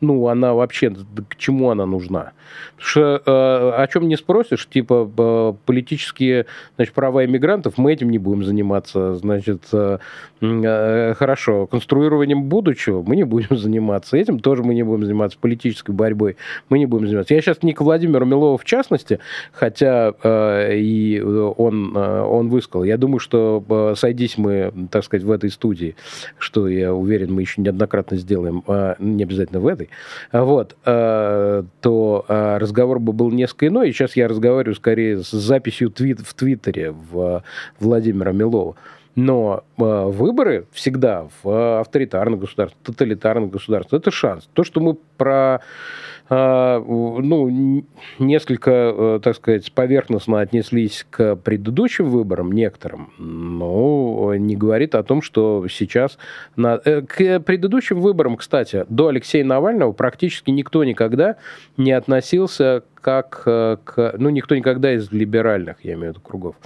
[0.00, 0.90] Ну, она вообще,
[1.28, 2.32] к чему она нужна?
[2.76, 8.10] Потому что э, о чем не спросишь, типа э, политические значит, права иммигрантов, мы этим
[8.10, 9.14] не будем заниматься.
[9.14, 9.98] Значит, э,
[10.40, 14.16] э, хорошо, конструированием будущего мы не будем заниматься.
[14.16, 15.38] Этим тоже мы не будем заниматься.
[15.40, 16.36] Политической борьбой
[16.68, 17.34] мы не будем заниматься.
[17.34, 19.18] Я сейчас не к Владимиру Милову в частности,
[19.52, 22.84] хотя э, и он, э, он высказал.
[22.84, 25.96] Я думаю, что э, сойдись мы, так сказать, в этой студии,
[26.38, 29.87] что я уверен, мы еще неоднократно сделаем, э, не обязательно в этой,
[30.32, 33.88] вот, э, то э, разговор бы был несколько иной.
[33.88, 37.42] И сейчас я разговариваю скорее с записью твит в Твиттере в
[37.80, 38.76] Владимира Милова.
[39.14, 44.48] Но э, выборы всегда в авторитарных государствах, тоталитарных государствах, это шанс.
[44.52, 45.60] То, что мы про а,
[46.30, 47.84] ну,
[48.18, 55.22] несколько, э, так сказать, поверхностно отнеслись к предыдущим выборам, некоторым, но не говорит о том,
[55.22, 56.18] что сейчас...
[56.56, 56.80] На...
[56.84, 61.36] Э, к предыдущим выборам, кстати, до Алексея Навального практически никто никогда
[61.76, 64.14] не относился как э, к...
[64.18, 66.56] Ну, никто никогда из либеральных, я имею в виду, кругов,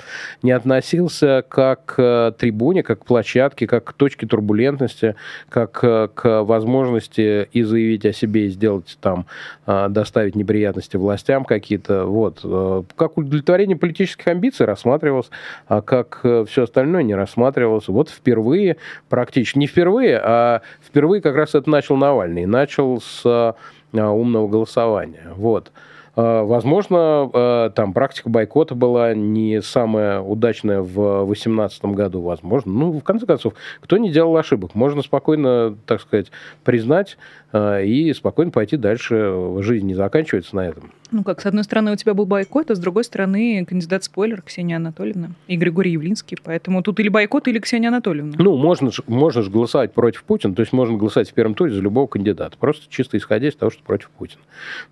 [0.42, 5.14] не относился как к трибуне, как к площадке, как к точке турбулентности,
[5.48, 9.24] как к возможности и заявить о себе, и сделать там а,
[9.66, 12.06] доставить неприятности властям какие-то.
[12.06, 12.40] Вот.
[12.44, 15.30] Э, как удовлетворение политических амбиций рассматривалось,
[15.66, 17.88] а как э, все остальное не рассматривалось.
[17.88, 18.76] Вот впервые,
[19.08, 22.46] практически не впервые, а впервые как раз это начал Навальный.
[22.46, 23.54] Начал с а,
[23.92, 25.28] умного голосования.
[25.36, 25.72] Вот.
[26.14, 32.72] Возможно, там практика бойкота была не самая удачная в 2018 году, возможно.
[32.72, 34.74] Ну, в конце концов, кто не делал ошибок?
[34.74, 36.30] Можно спокойно, так сказать,
[36.64, 37.16] признать,
[37.52, 39.58] Э, и спокойно пойти дальше.
[39.60, 40.90] Жизнь не заканчивается на этом.
[41.10, 44.76] Ну как, с одной стороны, у тебя был бойкот, а с другой стороны, кандидат-спойлер Ксения
[44.76, 46.38] Анатольевна и Григорий Явлинский.
[46.42, 48.34] Поэтому тут или бойкот, или Ксения Анатольевна.
[48.38, 51.82] Ну, можно, можно же голосовать против Путина, то есть можно голосовать в первом туре за
[51.82, 52.56] любого кандидата.
[52.58, 54.40] Просто чисто исходя из того, что против Путина.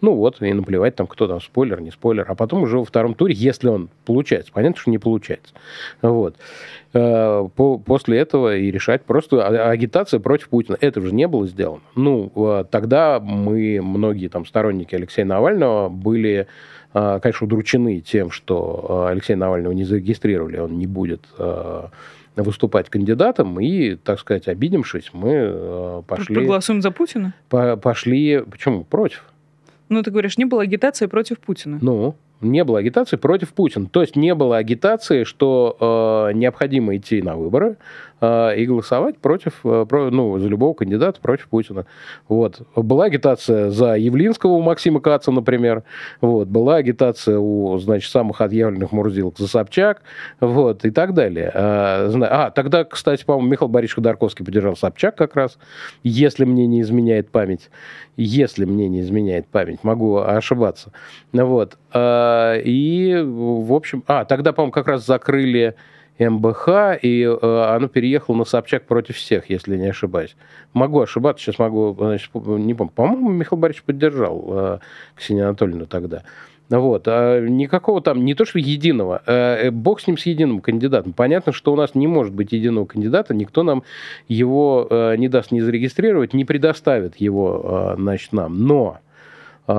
[0.03, 2.25] Ну вот, и наплевать там, кто там, спойлер, не спойлер.
[2.29, 4.53] А потом уже во втором туре, если он получается.
[4.53, 5.53] Понятно, что не получается.
[6.01, 6.37] Вот.
[6.93, 10.77] Э, после этого и решать просто а, агитация против Путина.
[10.81, 11.83] Это же не было сделано.
[11.95, 16.49] Ну, э, тогда мы, многие там сторонники Алексея Навального, были,
[16.93, 21.23] э, конечно, удручены тем, что Алексея Навального не зарегистрировали, он не будет
[22.37, 26.37] выступать кандидатом, и, так сказать, обидевшись, мы пошли...
[26.37, 27.35] Проголосуем за Путина?
[27.49, 28.43] По пошли...
[28.49, 28.85] Почему?
[28.85, 29.30] Против.
[29.91, 31.79] Ну, ты говоришь, не было агитации против Путина.
[31.83, 33.87] Ну, не было агитации против Путина.
[33.87, 37.77] То есть не было агитации, что э, необходимо идти на выборы,
[38.21, 41.87] и голосовать против, э, про, ну, за любого кандидата против Путина.
[42.29, 42.61] Вот.
[42.77, 45.85] Была агитация за Явлинского у Максима Каца, например.
[46.21, 46.49] Вот.
[46.49, 50.03] Была агитация у, значит, самых отъявленных мурзилок за Собчак.
[50.41, 50.85] Вот.
[50.85, 51.51] И так далее.
[51.55, 55.59] А, а тогда, кстати, по-моему, Михаил Борисович Ходорковский поддержал Собчак как раз,
[56.03, 57.71] если мне не изменяет память.
[58.17, 59.83] Если мне не изменяет память.
[59.83, 60.93] Могу ошибаться.
[61.33, 61.79] Вот.
[61.93, 64.05] А, и, в общем...
[64.07, 65.75] А, тогда, по-моему, как раз закрыли
[66.29, 66.69] МБХ,
[67.03, 70.37] и э, оно переехало на Собчак против всех, если не ошибаюсь.
[70.73, 72.93] Могу ошибаться, сейчас могу, значит, не помню.
[72.95, 74.79] По-моему, Михаил Борисович поддержал э,
[75.17, 76.23] Ксению Анатольевну тогда.
[76.71, 77.09] Вот.
[77.09, 81.13] А никакого там, не то что единого, э, бог с ним, с единым кандидатом.
[81.13, 83.83] Понятно, что у нас не может быть единого кандидата, никто нам
[84.29, 88.65] его э, не даст не зарегистрировать, не предоставит его, э, значит, нам.
[88.65, 88.99] Но
[89.67, 89.73] э,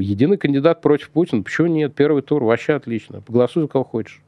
[0.00, 1.94] единый кандидат против Путина, почему нет?
[1.94, 3.22] Первый тур вообще отлично.
[3.28, 4.22] Голосуй за кого хочешь.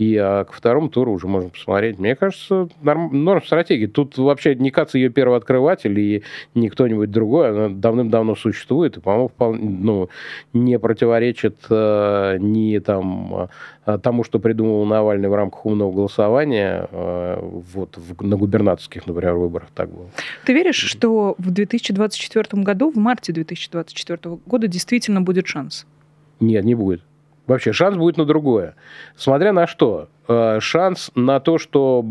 [0.00, 1.98] И а, к второму туру уже можно посмотреть.
[1.98, 3.86] Мне кажется, норм, норм стратегии.
[3.86, 6.22] Тут вообще не Кац ее первооткрыватель и
[6.54, 7.50] не кто-нибудь другой.
[7.50, 10.08] Она давным-давно существует и, по-моему, вполне, ну,
[10.54, 13.50] не противоречит э, ни там,
[13.84, 17.38] э, тому, что придумал Навальный в рамках умного голосования э,
[17.74, 19.68] вот, в, на губернаторских, например, выборах.
[19.74, 20.08] Так было.
[20.46, 25.86] Ты веришь, что в 2024 году, в марте 2024 года действительно будет шанс?
[26.40, 27.02] Нет, не будет.
[27.50, 28.76] Вообще, шанс будет на другое.
[29.16, 30.06] Смотря на что.
[30.28, 32.04] Э, шанс на то, что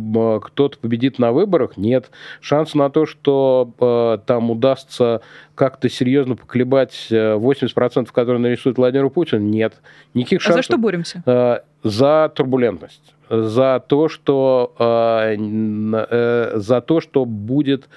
[0.43, 2.11] кто-то победит на выборах, нет.
[2.41, 5.21] Шанс на то, что э, там удастся
[5.55, 9.75] как-то серьезно поколебать 80%, э, которые нарисует Владимир Путин, нет.
[10.13, 10.59] Никаких шансов.
[10.59, 11.63] А за что боремся?
[11.83, 13.15] За турбулентность.
[13.29, 17.87] За то, что, за то, что будет...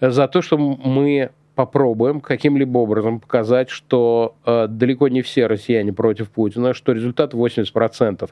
[0.00, 1.30] За то, что мы
[1.62, 8.30] попробуем каким-либо образом показать, что э, далеко не все россияне против Путина, что результат 80%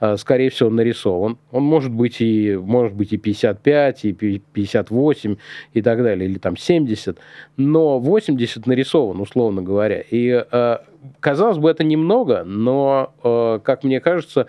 [0.00, 1.38] э, скорее всего нарисован.
[1.52, 5.36] Он может быть и может быть и 55, и 58
[5.74, 7.18] и так далее, или там 70,
[7.56, 10.02] но 80 нарисован, условно говоря.
[10.10, 10.78] И э,
[11.20, 14.48] казалось бы, это немного, но, э, как мне кажется,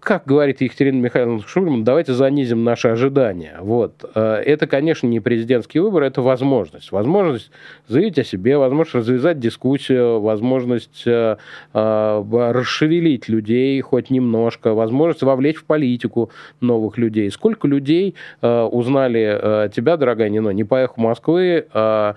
[0.00, 3.56] как говорит Екатерина Михайловна Шульман, давайте занизим наши ожидания.
[3.60, 4.04] Вот.
[4.14, 6.92] Э, это, конечно, не президентский выбор, это возможность.
[6.92, 7.50] Возможность
[7.88, 11.36] заявить о себе, возможность развязать дискуссию, возможность э,
[11.72, 17.30] э, расшевелить людей хоть немножко, возможность вовлечь в политику новых людей.
[17.30, 22.16] Сколько людей узнали тебя, дорогая Нино, не по эху Москвы, а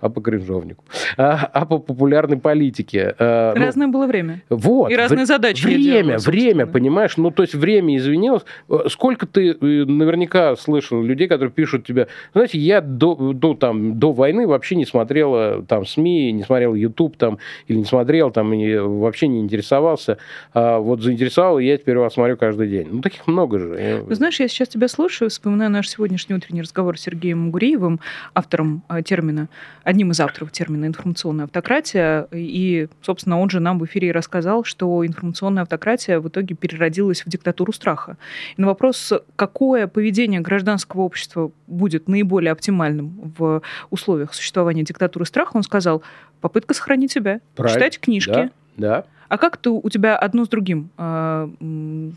[0.00, 0.84] а по кринжовнику,
[1.16, 3.14] а, а по популярной политике.
[3.18, 4.42] А, ну, разное ну, было время.
[4.48, 4.90] Вот.
[4.90, 5.64] И разные задачи.
[5.64, 7.16] Время, делала, время, понимаешь?
[7.16, 8.42] Ну, то есть время извинилось.
[8.88, 14.12] Сколько ты э, наверняка слышал людей, которые пишут тебе, знаете, я до, до, там, до
[14.12, 18.76] войны вообще не смотрела там СМИ, не смотрел YouTube там, или не смотрел там, и
[18.76, 20.18] вообще не интересовался.
[20.54, 22.88] А вот заинтересовал, и я теперь вас смотрю каждый день.
[22.90, 24.04] Ну, таких много же.
[24.10, 28.00] знаешь, я сейчас тебя слушаю, вспоминаю наш сегодняшний утренний разговор с Сергеем Мугуреевым,
[28.34, 29.48] автором э, термина
[29.90, 32.26] одним из авторов термина «информационная автократия».
[32.32, 37.28] И, собственно, он же нам в эфире рассказал, что информационная автократия в итоге переродилась в
[37.28, 38.16] диктатуру страха.
[38.56, 45.50] И на вопрос, какое поведение гражданского общества будет наиболее оптимальным в условиях существования диктатуры страха,
[45.56, 46.02] он сказал,
[46.40, 47.78] попытка сохранить себя, Правильно.
[47.78, 48.30] читать книжки.
[48.30, 49.04] Да, да.
[49.30, 51.48] А как то у тебя одно с другим э,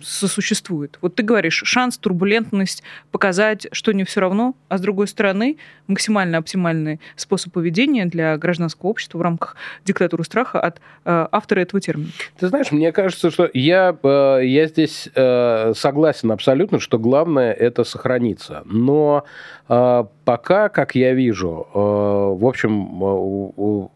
[0.02, 0.98] сосуществует?
[1.00, 6.40] Вот ты говоришь, шанс, турбулентность показать, что не все равно, а с другой стороны, максимально
[6.40, 12.10] оптимальный способ поведения для гражданского общества в рамках диктатуры страха от э, автора этого термина.
[12.40, 17.84] Ты знаешь, мне кажется, что я, э, я здесь э, согласен абсолютно, что главное это
[17.84, 18.64] сохраниться.
[18.66, 19.24] Но
[19.70, 23.92] э, пока, как я вижу, э, в общем,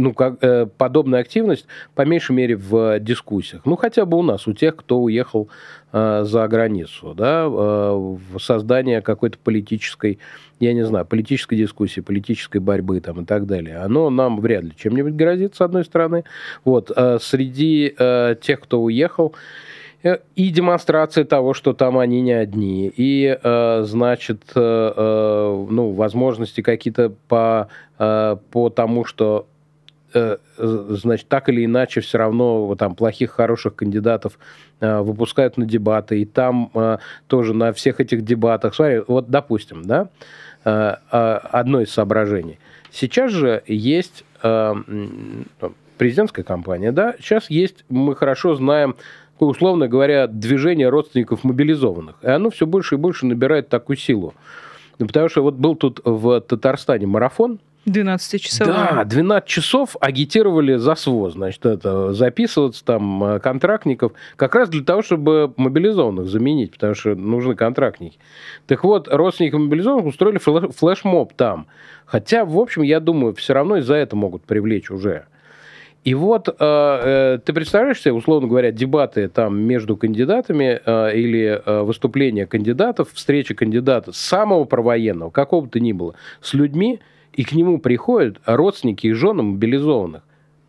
[0.00, 3.62] ну, как, э, подобная активность, по меньшей мере, в дискуссиях.
[3.64, 5.48] Ну, хотя бы у нас, у тех, кто уехал
[5.92, 10.18] э, за границу, да, э, в создание какой-то политической,
[10.58, 13.76] я не знаю, политической дискуссии, политической борьбы там и так далее.
[13.78, 16.24] Оно нам вряд ли чем-нибудь грозит, с одной стороны.
[16.64, 19.34] Вот, э, среди э, тех, кто уехал,
[20.02, 25.92] э, и демонстрация того, что там они не одни, и, э, значит, э, э ну,
[25.92, 29.46] возможности какие-то по, э, по тому, что
[30.12, 34.38] значит, так или иначе все равно там плохих, хороших кандидатов
[34.80, 39.82] э, выпускают на дебаты, и там э, тоже на всех этих дебатах, смотри, вот допустим,
[39.82, 40.08] да,
[40.62, 42.58] одно из соображений.
[42.90, 44.24] Сейчас же есть
[45.96, 48.96] президентская кампания, да, сейчас есть, мы хорошо знаем,
[49.38, 54.34] условно говоря, движение родственников мобилизованных, и оно все больше и больше набирает такую силу.
[54.98, 58.94] Потому что вот был тут в Татарстане марафон, 12-часовые.
[58.94, 64.84] Да, 12 часов агитировали за СВО, значит, это записываться там э, контрактников, как раз для
[64.84, 68.18] того, чтобы мобилизованных заменить, потому что нужны контрактники.
[68.66, 71.66] Так вот, родственники мобилизованных устроили флешмоб там.
[72.04, 75.26] Хотя, в общем, я думаю, все равно из-за это могут привлечь уже.
[76.02, 81.62] И вот э, э, ты представляешь себе, условно говоря, дебаты там между кандидатами э, или
[81.64, 87.00] э, выступления кандидатов, встречи кандидата самого провоенного, какого бы то ни было, с людьми,
[87.40, 90.22] и к нему приходят родственники и жены мобилизованных.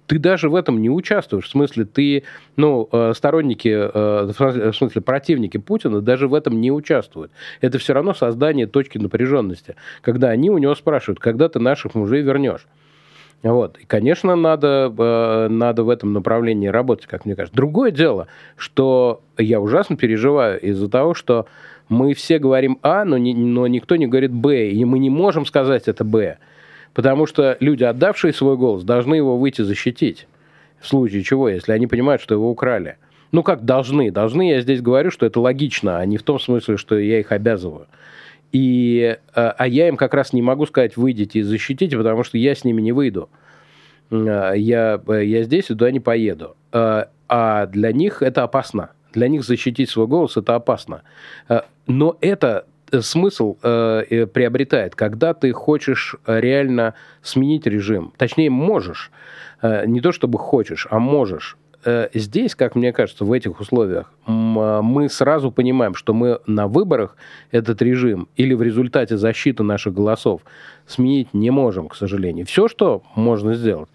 [0.08, 1.44] Ты даже в этом не участвуешь.
[1.44, 2.24] В смысле, ты,
[2.56, 7.34] ну, э, сторонники, э, в смысле, противники Путина даже в этом не участвуют.
[7.60, 12.22] Это все равно создание точки напряженности, когда они у него спрашивают, когда ты наших мужей
[12.22, 12.66] вернешь.
[13.44, 13.78] Вот.
[13.78, 17.58] И, конечно, надо, э, надо в этом направлении работать, как мне кажется.
[17.58, 21.48] Другое дело, что я ужасно переживаю из-за того, что
[21.90, 25.46] мы все говорим А, но, не, но никто не говорит Б, и мы не можем
[25.46, 26.38] сказать это Б.
[26.94, 30.28] Потому что люди, отдавшие свой голос, должны его выйти защитить.
[30.80, 32.98] В случае чего, если они понимают, что его украли.
[33.32, 34.12] Ну, как должны?
[34.12, 37.32] Должны, я здесь говорю, что это логично, а не в том смысле, что я их
[37.32, 37.88] обязываю.
[38.52, 42.38] И, э, а я им как раз не могу сказать, выйдите и защитите, потому что
[42.38, 43.30] я с ними не выйду.
[44.10, 46.56] Э, я, э, я здесь и туда не поеду.
[46.74, 48.90] А для них это опасно.
[49.14, 51.04] Для них защитить свой голос это опасно.
[51.88, 52.66] Но это
[53.00, 58.14] смысл э, приобретает, когда ты хочешь реально сменить режим.
[58.18, 59.12] Точнее, можешь.
[59.62, 61.58] Э, не то чтобы хочешь, а можешь.
[61.84, 66.68] Э, здесь, как мне кажется, в этих условиях а, мы сразу понимаем, что мы на
[66.68, 67.16] выборах
[67.52, 70.42] этот режим или в результате защиты наших голосов
[70.86, 72.46] сменить не можем, к сожалению.
[72.46, 73.90] Все, что можно сделать,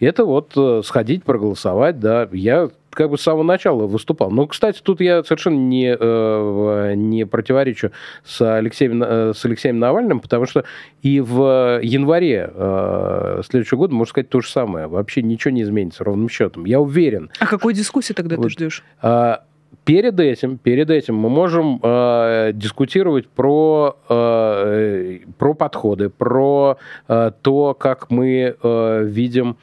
[0.00, 2.28] это вот э, сходить, проголосовать, да.
[2.32, 4.30] Я как бы с самого начала выступал.
[4.30, 7.92] Но, кстати, тут я совершенно не, э, не противоречу
[8.24, 10.64] с Алексеем, э, с Алексеем Навальным, потому что
[11.02, 14.86] и в январе э, следующего года, можно сказать, то же самое.
[14.86, 16.64] Вообще ничего не изменится ровным счетом.
[16.64, 17.30] Я уверен.
[17.38, 18.84] А какой дискуссии тогда вот, ты ждешь?
[19.00, 19.44] А,
[19.84, 26.78] перед этим, перед этим мы можем э, дискутировать про, э, про подходы, про
[27.08, 29.56] э, то, как мы э, видим,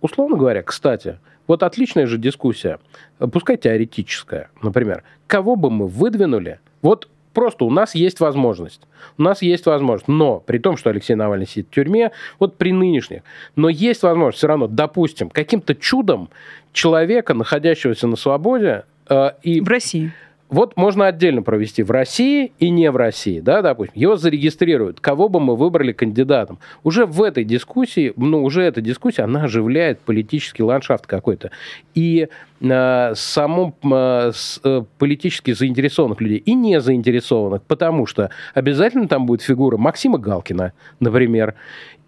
[0.00, 2.78] условно говоря, кстати, вот отличная же дискуссия,
[3.32, 5.02] пускай теоретическая, например.
[5.26, 6.60] Кого бы мы выдвинули?
[6.82, 8.82] Вот просто у нас есть возможность.
[9.18, 10.08] У нас есть возможность.
[10.08, 13.22] Но при том, что Алексей Навальный сидит в тюрьме, вот при нынешних,
[13.56, 16.30] но есть возможность все равно, допустим, каким-то чудом
[16.72, 19.60] человека, находящегося на свободе, э, и...
[19.60, 20.12] В России
[20.48, 24.00] вот можно отдельно провести в России и не в России, да, допустим.
[24.00, 26.58] Его зарегистрируют, кого бы мы выбрали кандидатом.
[26.84, 31.50] Уже в этой дискуссии, ну, уже эта дискуссия, она оживляет политический ландшафт какой-то.
[31.94, 32.28] И
[32.60, 39.26] э, само э, с, э, политически заинтересованных людей и не заинтересованных, потому что обязательно там
[39.26, 41.54] будет фигура Максима Галкина, например.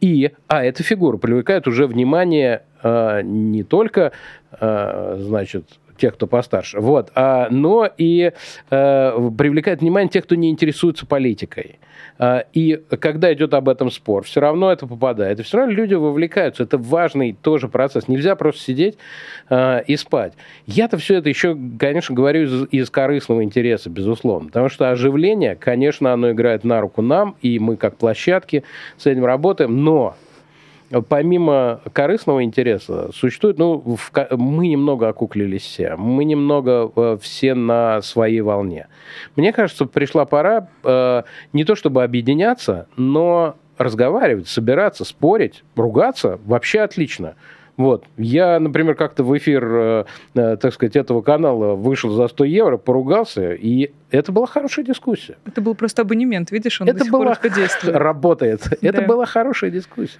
[0.01, 4.12] И, а эта фигура привлекает уже внимание э, не только,
[4.61, 5.64] э, значит,
[5.99, 6.80] тех, кто постарше.
[6.80, 7.11] Вот.
[7.14, 8.32] А, но и
[8.70, 11.78] э, привлекает внимание тех, кто не интересуется политикой.
[12.18, 15.40] А, и когда идет об этом спор, все равно это попадает.
[15.40, 16.62] И все равно люди вовлекаются.
[16.62, 18.09] Это важный тоже процесс.
[18.09, 18.99] Нельзя просто сидеть
[19.51, 20.32] э, и спать.
[20.66, 24.49] Я-то все это еще, конечно, говорю из, из корыстного интереса, безусловно.
[24.49, 28.64] Потому что оживление, конечно, оно играет на руку нам, и мы как площадки
[28.96, 29.84] с этим работаем.
[29.84, 30.16] Но
[31.09, 38.01] помимо корыстного интереса, существует, ну, в, мы немного окуклились все, мы немного э, все на
[38.03, 38.89] своей волне.
[39.36, 41.22] Мне кажется, пришла пора э,
[41.53, 47.34] не то чтобы объединяться, но разговаривать, собираться, спорить, ругаться вообще отлично.
[47.76, 48.05] Вот.
[48.16, 52.76] Я, например, как-то в эфир, э, э, так сказать, этого канала вышел за 100 евро,
[52.76, 55.36] поругался, и это была хорошая дискуссия.
[55.47, 57.34] Это был просто абонемент, видишь, он это до сих была...
[57.36, 57.95] пор действует.
[57.95, 58.62] Работает.
[58.68, 58.89] Да.
[58.89, 60.18] Это была хорошая дискуссия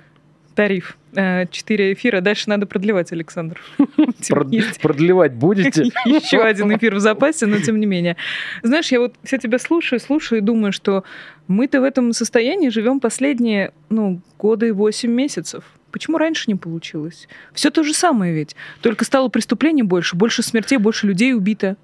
[0.59, 0.99] тариф.
[1.15, 2.21] Э, четыре эфира.
[2.21, 3.61] Дальше надо продлевать, Александр.
[4.83, 5.85] Продлевать будете?
[6.05, 8.17] Еще один эфир в запасе, но тем не менее.
[8.65, 11.05] Знаешь, я вот все тебя слушаю, слушаю и думаю, что
[11.47, 15.63] мы-то в этом состоянии живем последние, ну, годы и восемь месяцев.
[15.93, 17.29] Почему раньше не получилось?
[17.53, 18.57] Все то же самое ведь.
[18.81, 21.77] Только стало преступлений больше, больше смертей, больше людей убито.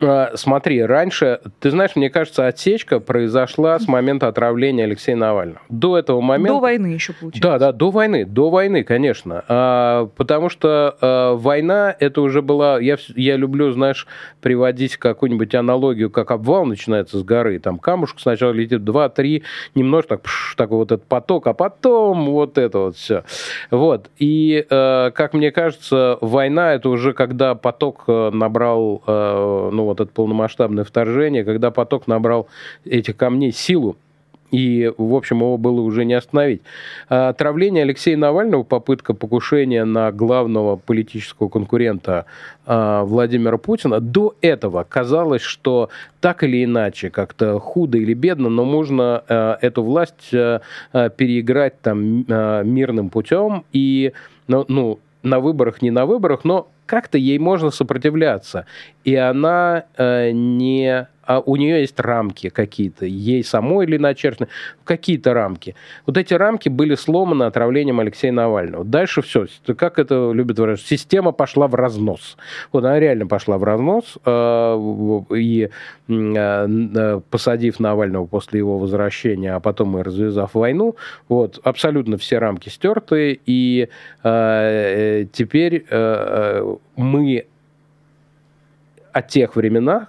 [0.00, 5.60] А, смотри, раньше, ты знаешь, мне кажется, отсечка произошла с момента отравления Алексея Навального.
[5.68, 6.54] До этого момента...
[6.54, 7.42] До войны еще получилось.
[7.42, 9.44] Да, да, до войны, до войны, конечно.
[9.48, 12.78] А, потому что а, война, это уже была...
[12.80, 14.06] Я, я люблю, знаешь,
[14.40, 17.58] приводить какую-нибудь аналогию, как обвал начинается с горы.
[17.58, 19.42] Там камушек сначала летит 2-3,
[19.74, 23.24] немножко так, пш, такой вот этот поток, а потом вот это вот все.
[23.70, 24.10] Вот.
[24.18, 30.00] И, а, как мне кажется, война, это уже когда поток э, набрал, а, ну, вот
[30.00, 32.48] это полномасштабное вторжение, когда поток набрал
[32.84, 33.96] этих камней силу,
[34.50, 36.62] и, в общем, его было уже не остановить.
[37.08, 42.26] Отравление Алексея Навального, попытка покушения на главного политического конкурента
[42.66, 45.88] Владимира Путина, до этого казалось, что
[46.20, 49.22] так или иначе, как-то худо или бедно, но можно
[49.60, 52.24] эту власть переиграть там
[52.68, 54.12] мирным путем и,
[54.48, 58.66] ну, ну на выборах, не на выборах, но как-то ей можно сопротивляться.
[59.04, 64.48] И она э, не а у нее есть рамки какие-то, ей самой или начерчены,
[64.82, 65.76] какие-то рамки.
[66.04, 68.84] Вот эти рамки были сломаны отравлением Алексея Навального.
[68.84, 72.36] Дальше все, как это любят выражать, система пошла в разнос.
[72.72, 75.68] Вот она реально пошла в разнос, э, и
[76.08, 80.96] э, посадив Навального после его возвращения, а потом и развязав войну,
[81.28, 83.88] вот, абсолютно все рамки стерты, и
[84.24, 85.86] э, теперь
[86.96, 87.46] мы
[89.12, 90.08] о тех временах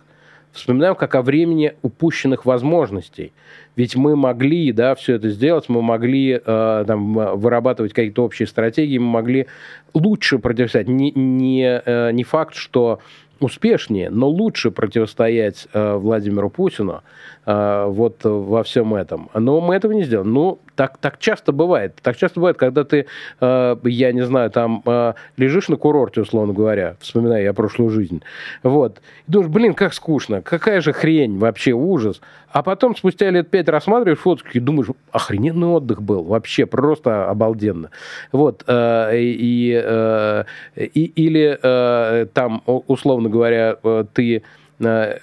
[0.52, 3.34] вспоминаем как о времени упущенных возможностей.
[3.76, 8.98] Ведь мы могли, да, все это сделать, мы могли э, там, вырабатывать какие-то общие стратегии,
[8.98, 9.48] мы могли
[9.94, 10.88] лучше противостоять.
[10.88, 13.00] Не, не, э, не факт, что
[13.40, 17.02] успешнее, но лучше противостоять э, Владимиру Путину
[17.46, 19.30] э, вот во всем этом.
[19.34, 20.28] Но мы этого не сделали.
[20.28, 22.00] Ну, так, так часто бывает.
[22.02, 23.06] Так часто бывает, когда ты,
[23.40, 28.24] э, я не знаю, там э, лежишь на курорте, условно говоря, вспоминая я прошлую жизнь,
[28.64, 32.20] вот, и думаешь, блин, как скучно, какая же хрень, вообще ужас.
[32.50, 37.92] А потом спустя лет пять рассматриваешь фотки и думаешь, охрененный отдых был, вообще просто обалденно.
[38.32, 40.44] Вот, э, и, э,
[40.78, 44.42] и, или э, там, условно говоря, э, ты
[44.80, 45.20] э,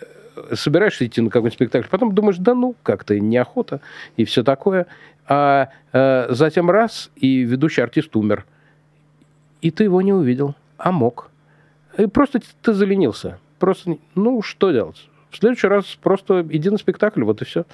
[0.53, 3.81] собираешься идти на какой-нибудь спектакль, потом думаешь, да ну, как-то неохота
[4.17, 4.87] и все такое.
[5.27, 8.47] А э, затем раз, и ведущий артист умер.
[9.61, 11.31] И ты его не увидел, а мог.
[11.99, 13.39] И просто ты заленился.
[13.59, 15.09] Просто, ну, что делать?
[15.31, 17.65] В следующий раз просто иди на спектакль, вот и все.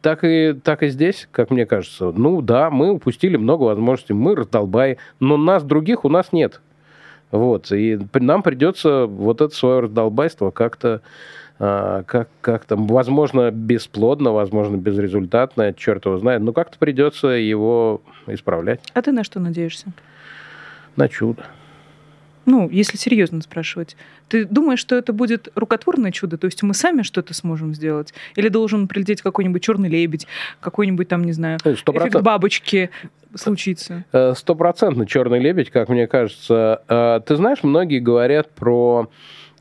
[0.00, 2.10] Так и, так и здесь, как мне кажется.
[2.12, 6.60] Ну да, мы упустили много возможностей, мы раздолбай, но нас других у нас нет.
[7.30, 11.00] Вот, и нам придется вот это свое раздолбайство как-то
[11.62, 18.80] как, как там, возможно, бесплодно, возможно, безрезультатно, черт его знает, но как-то придется его исправлять.
[18.94, 19.92] А ты на что надеешься?
[20.96, 21.44] На чудо.
[22.44, 23.96] Ну, если серьезно спрашивать,
[24.28, 26.36] ты думаешь, что это будет рукотворное чудо?
[26.36, 28.12] То есть мы сами что-то сможем сделать?
[28.34, 30.26] Или должен прилететь какой-нибудь черный лебедь,
[30.60, 31.98] какой-нибудь там, не знаю, 100%.
[31.98, 32.90] эффект бабочки
[33.34, 34.04] случиться?
[34.12, 36.82] Э, стопроцентно черный лебедь, как мне кажется.
[36.88, 39.08] Э, ты знаешь, многие говорят про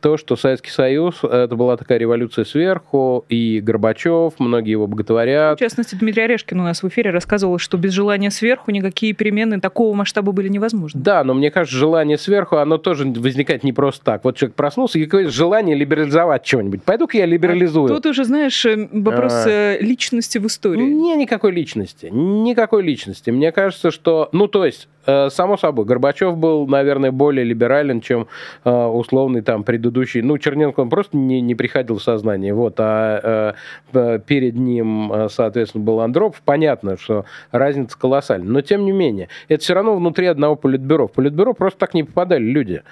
[0.01, 5.57] то, что Советский Союз это была такая революция сверху, и Горбачев, многие его боготворят.
[5.57, 9.61] В частности, Дмитрий Орешкин у нас в эфире рассказывал, что без желания сверху никакие перемены
[9.61, 10.99] такого масштаба были невозможны.
[11.01, 14.23] Да, но мне кажется, желание сверху, оно тоже возникает не просто так.
[14.23, 16.83] Вот человек проснулся, и какое желание либерализовать что-нибудь.
[16.83, 17.85] Пойду-ка я либерализую.
[17.85, 19.49] А тут уже, знаешь, э, вопрос а...
[19.49, 20.81] Э, личности в истории.
[20.81, 22.07] Не, никакой личности.
[22.11, 23.29] Никакой личности.
[23.29, 24.29] Мне кажется, что...
[24.31, 28.27] Ну, то есть, само собой, Горбачев был, наверное, более либерален, чем
[28.63, 30.21] э, условный там предыдущий.
[30.21, 32.53] Ну, Черненко он просто не, не приходил в сознание.
[32.53, 33.55] Вот, а
[33.93, 36.41] э, перед ним, соответственно, был Андропов.
[36.43, 38.49] Понятно, что разница колоссальная.
[38.49, 41.07] Но, тем не менее, это все равно внутри одного политбюро.
[41.07, 42.83] В политбюро просто так не попадали люди.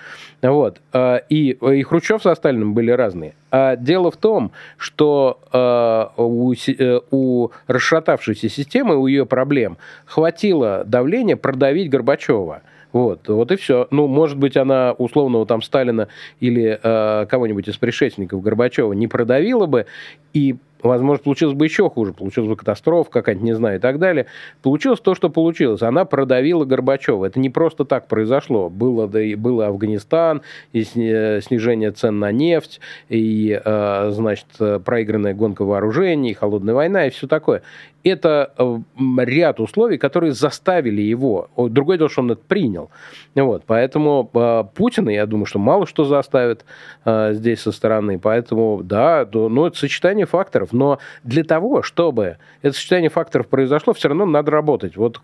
[0.42, 0.82] Вот.
[1.30, 3.34] И, и Хрущев со Сталиным были разные.
[3.52, 10.84] А дело в том, что э, у, э, у расшатавшейся системы, у ее проблем хватило
[10.86, 12.62] давления продавить Горбачева.
[12.92, 13.88] Вот, вот и все.
[13.92, 16.08] Ну, может быть, она условного там Сталина
[16.40, 19.86] или э, кого-нибудь из предшественников Горбачева не продавила бы,
[20.34, 24.26] и возможно, получилось бы еще хуже, получилась бы катастрофа какая-нибудь, не знаю, и так далее.
[24.64, 25.84] Получилось то, что получилось.
[25.84, 27.26] Она продавила Горбачева.
[27.26, 28.70] Это не просто так произошло.
[28.70, 30.42] Было, да и было Афганистан,
[30.72, 32.80] и снижение цен на нефть,
[33.10, 34.48] и, э, значит,
[34.84, 37.62] проигранная гонка вооружений, холодная война и все такое
[38.04, 38.80] это э,
[39.26, 41.50] ряд условий, которые заставили его.
[41.58, 42.90] Другое дело, что он это принял.
[43.36, 46.66] Вот, поэтому э, Путина, я думаю, что мало что заставит
[47.06, 48.20] э, здесь со стороны.
[48.20, 50.72] Поэтому, да, ну, это сочетание факторов.
[50.72, 54.96] Но для того, чтобы это сочетание факторов произошло, все равно надо работать.
[54.96, 55.20] Вот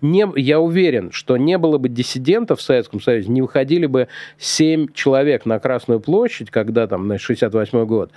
[0.00, 4.08] не, я уверен, что не было бы диссидентов в Советском Союзе, не выходили бы
[4.38, 8.10] семь человек на Красную площадь, когда там, на 68 год.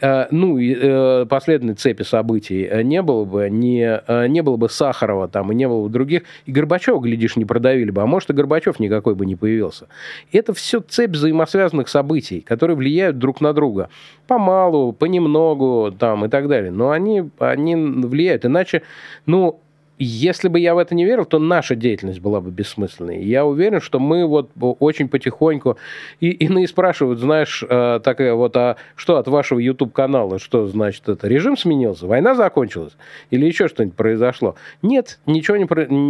[0.00, 5.52] Ну, и последней цепи событий не было бы, не, э, не было бы Сахарова там
[5.52, 8.78] и не было бы других, и Горбачева, глядишь, не продавили бы, а может и Горбачев
[8.80, 9.86] никакой бы не появился.
[10.32, 13.88] Это все цепь взаимосвязанных событий, которые влияют друг на друга.
[14.26, 16.70] Помалу, понемногу там и так далее.
[16.70, 18.44] Но они, они влияют.
[18.44, 18.82] Иначе,
[19.26, 19.60] ну,
[19.98, 23.22] если бы я в это не верил, то наша деятельность была бы бессмысленной.
[23.22, 25.78] Я уверен, что мы вот очень потихоньку...
[26.20, 30.38] И иные спрашивают, знаешь, э, такая вот, а что от вашего YouTube-канала?
[30.38, 31.28] Что значит это?
[31.28, 32.06] Режим сменился?
[32.06, 32.96] Война закончилась?
[33.30, 34.56] Или еще что-нибудь произошло?
[34.82, 35.66] Нет, ничего, не,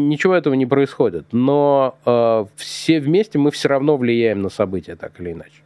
[0.09, 1.27] ничего этого не происходит.
[1.33, 5.63] Но э, все вместе мы все равно влияем на события, так или иначе.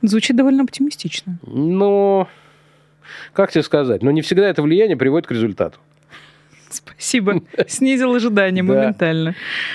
[0.00, 1.38] Звучит довольно оптимистично.
[1.42, 2.28] Ну,
[3.32, 4.02] как тебе сказать?
[4.02, 5.78] Но не всегда это влияние приводит к результату.
[6.74, 7.42] Спасибо.
[7.66, 9.34] Снизил ожидания моментально.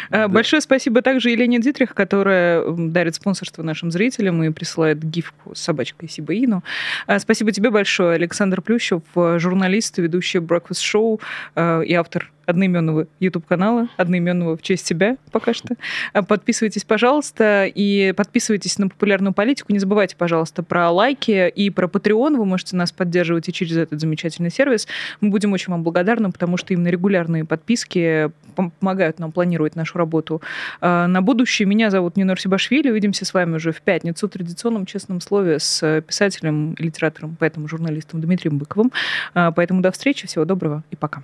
[0.09, 5.61] А, большое спасибо также Елене Дитрих, которая дарит спонсорство нашим зрителям и присылает гифку с
[5.61, 6.63] собачкой Сибаину.
[7.07, 11.21] А, спасибо тебе большое, Александр Плющев, журналист, ведущий Breakfast Show
[11.55, 15.75] а, и автор одноименного YouTube-канала, одноименного в честь себя пока что.
[16.13, 19.71] А, подписывайтесь, пожалуйста, и подписывайтесь на популярную политику.
[19.73, 22.37] Не забывайте, пожалуйста, про лайки и про Patreon.
[22.37, 24.87] Вы можете нас поддерживать и через этот замечательный сервис.
[25.21, 30.41] Мы будем очень вам благодарны, потому что именно регулярные подписки помогают нам планировать нашу работу
[30.81, 31.67] а, на будущее.
[31.67, 32.89] Меня зовут Нинор Сибашвили.
[32.89, 38.21] Увидимся с вами уже в пятницу в традиционном честном слове с писателем, литератором, поэтому журналистом
[38.21, 38.91] Дмитрием Быковым.
[39.33, 41.23] А, поэтому до встречи, всего доброго и пока.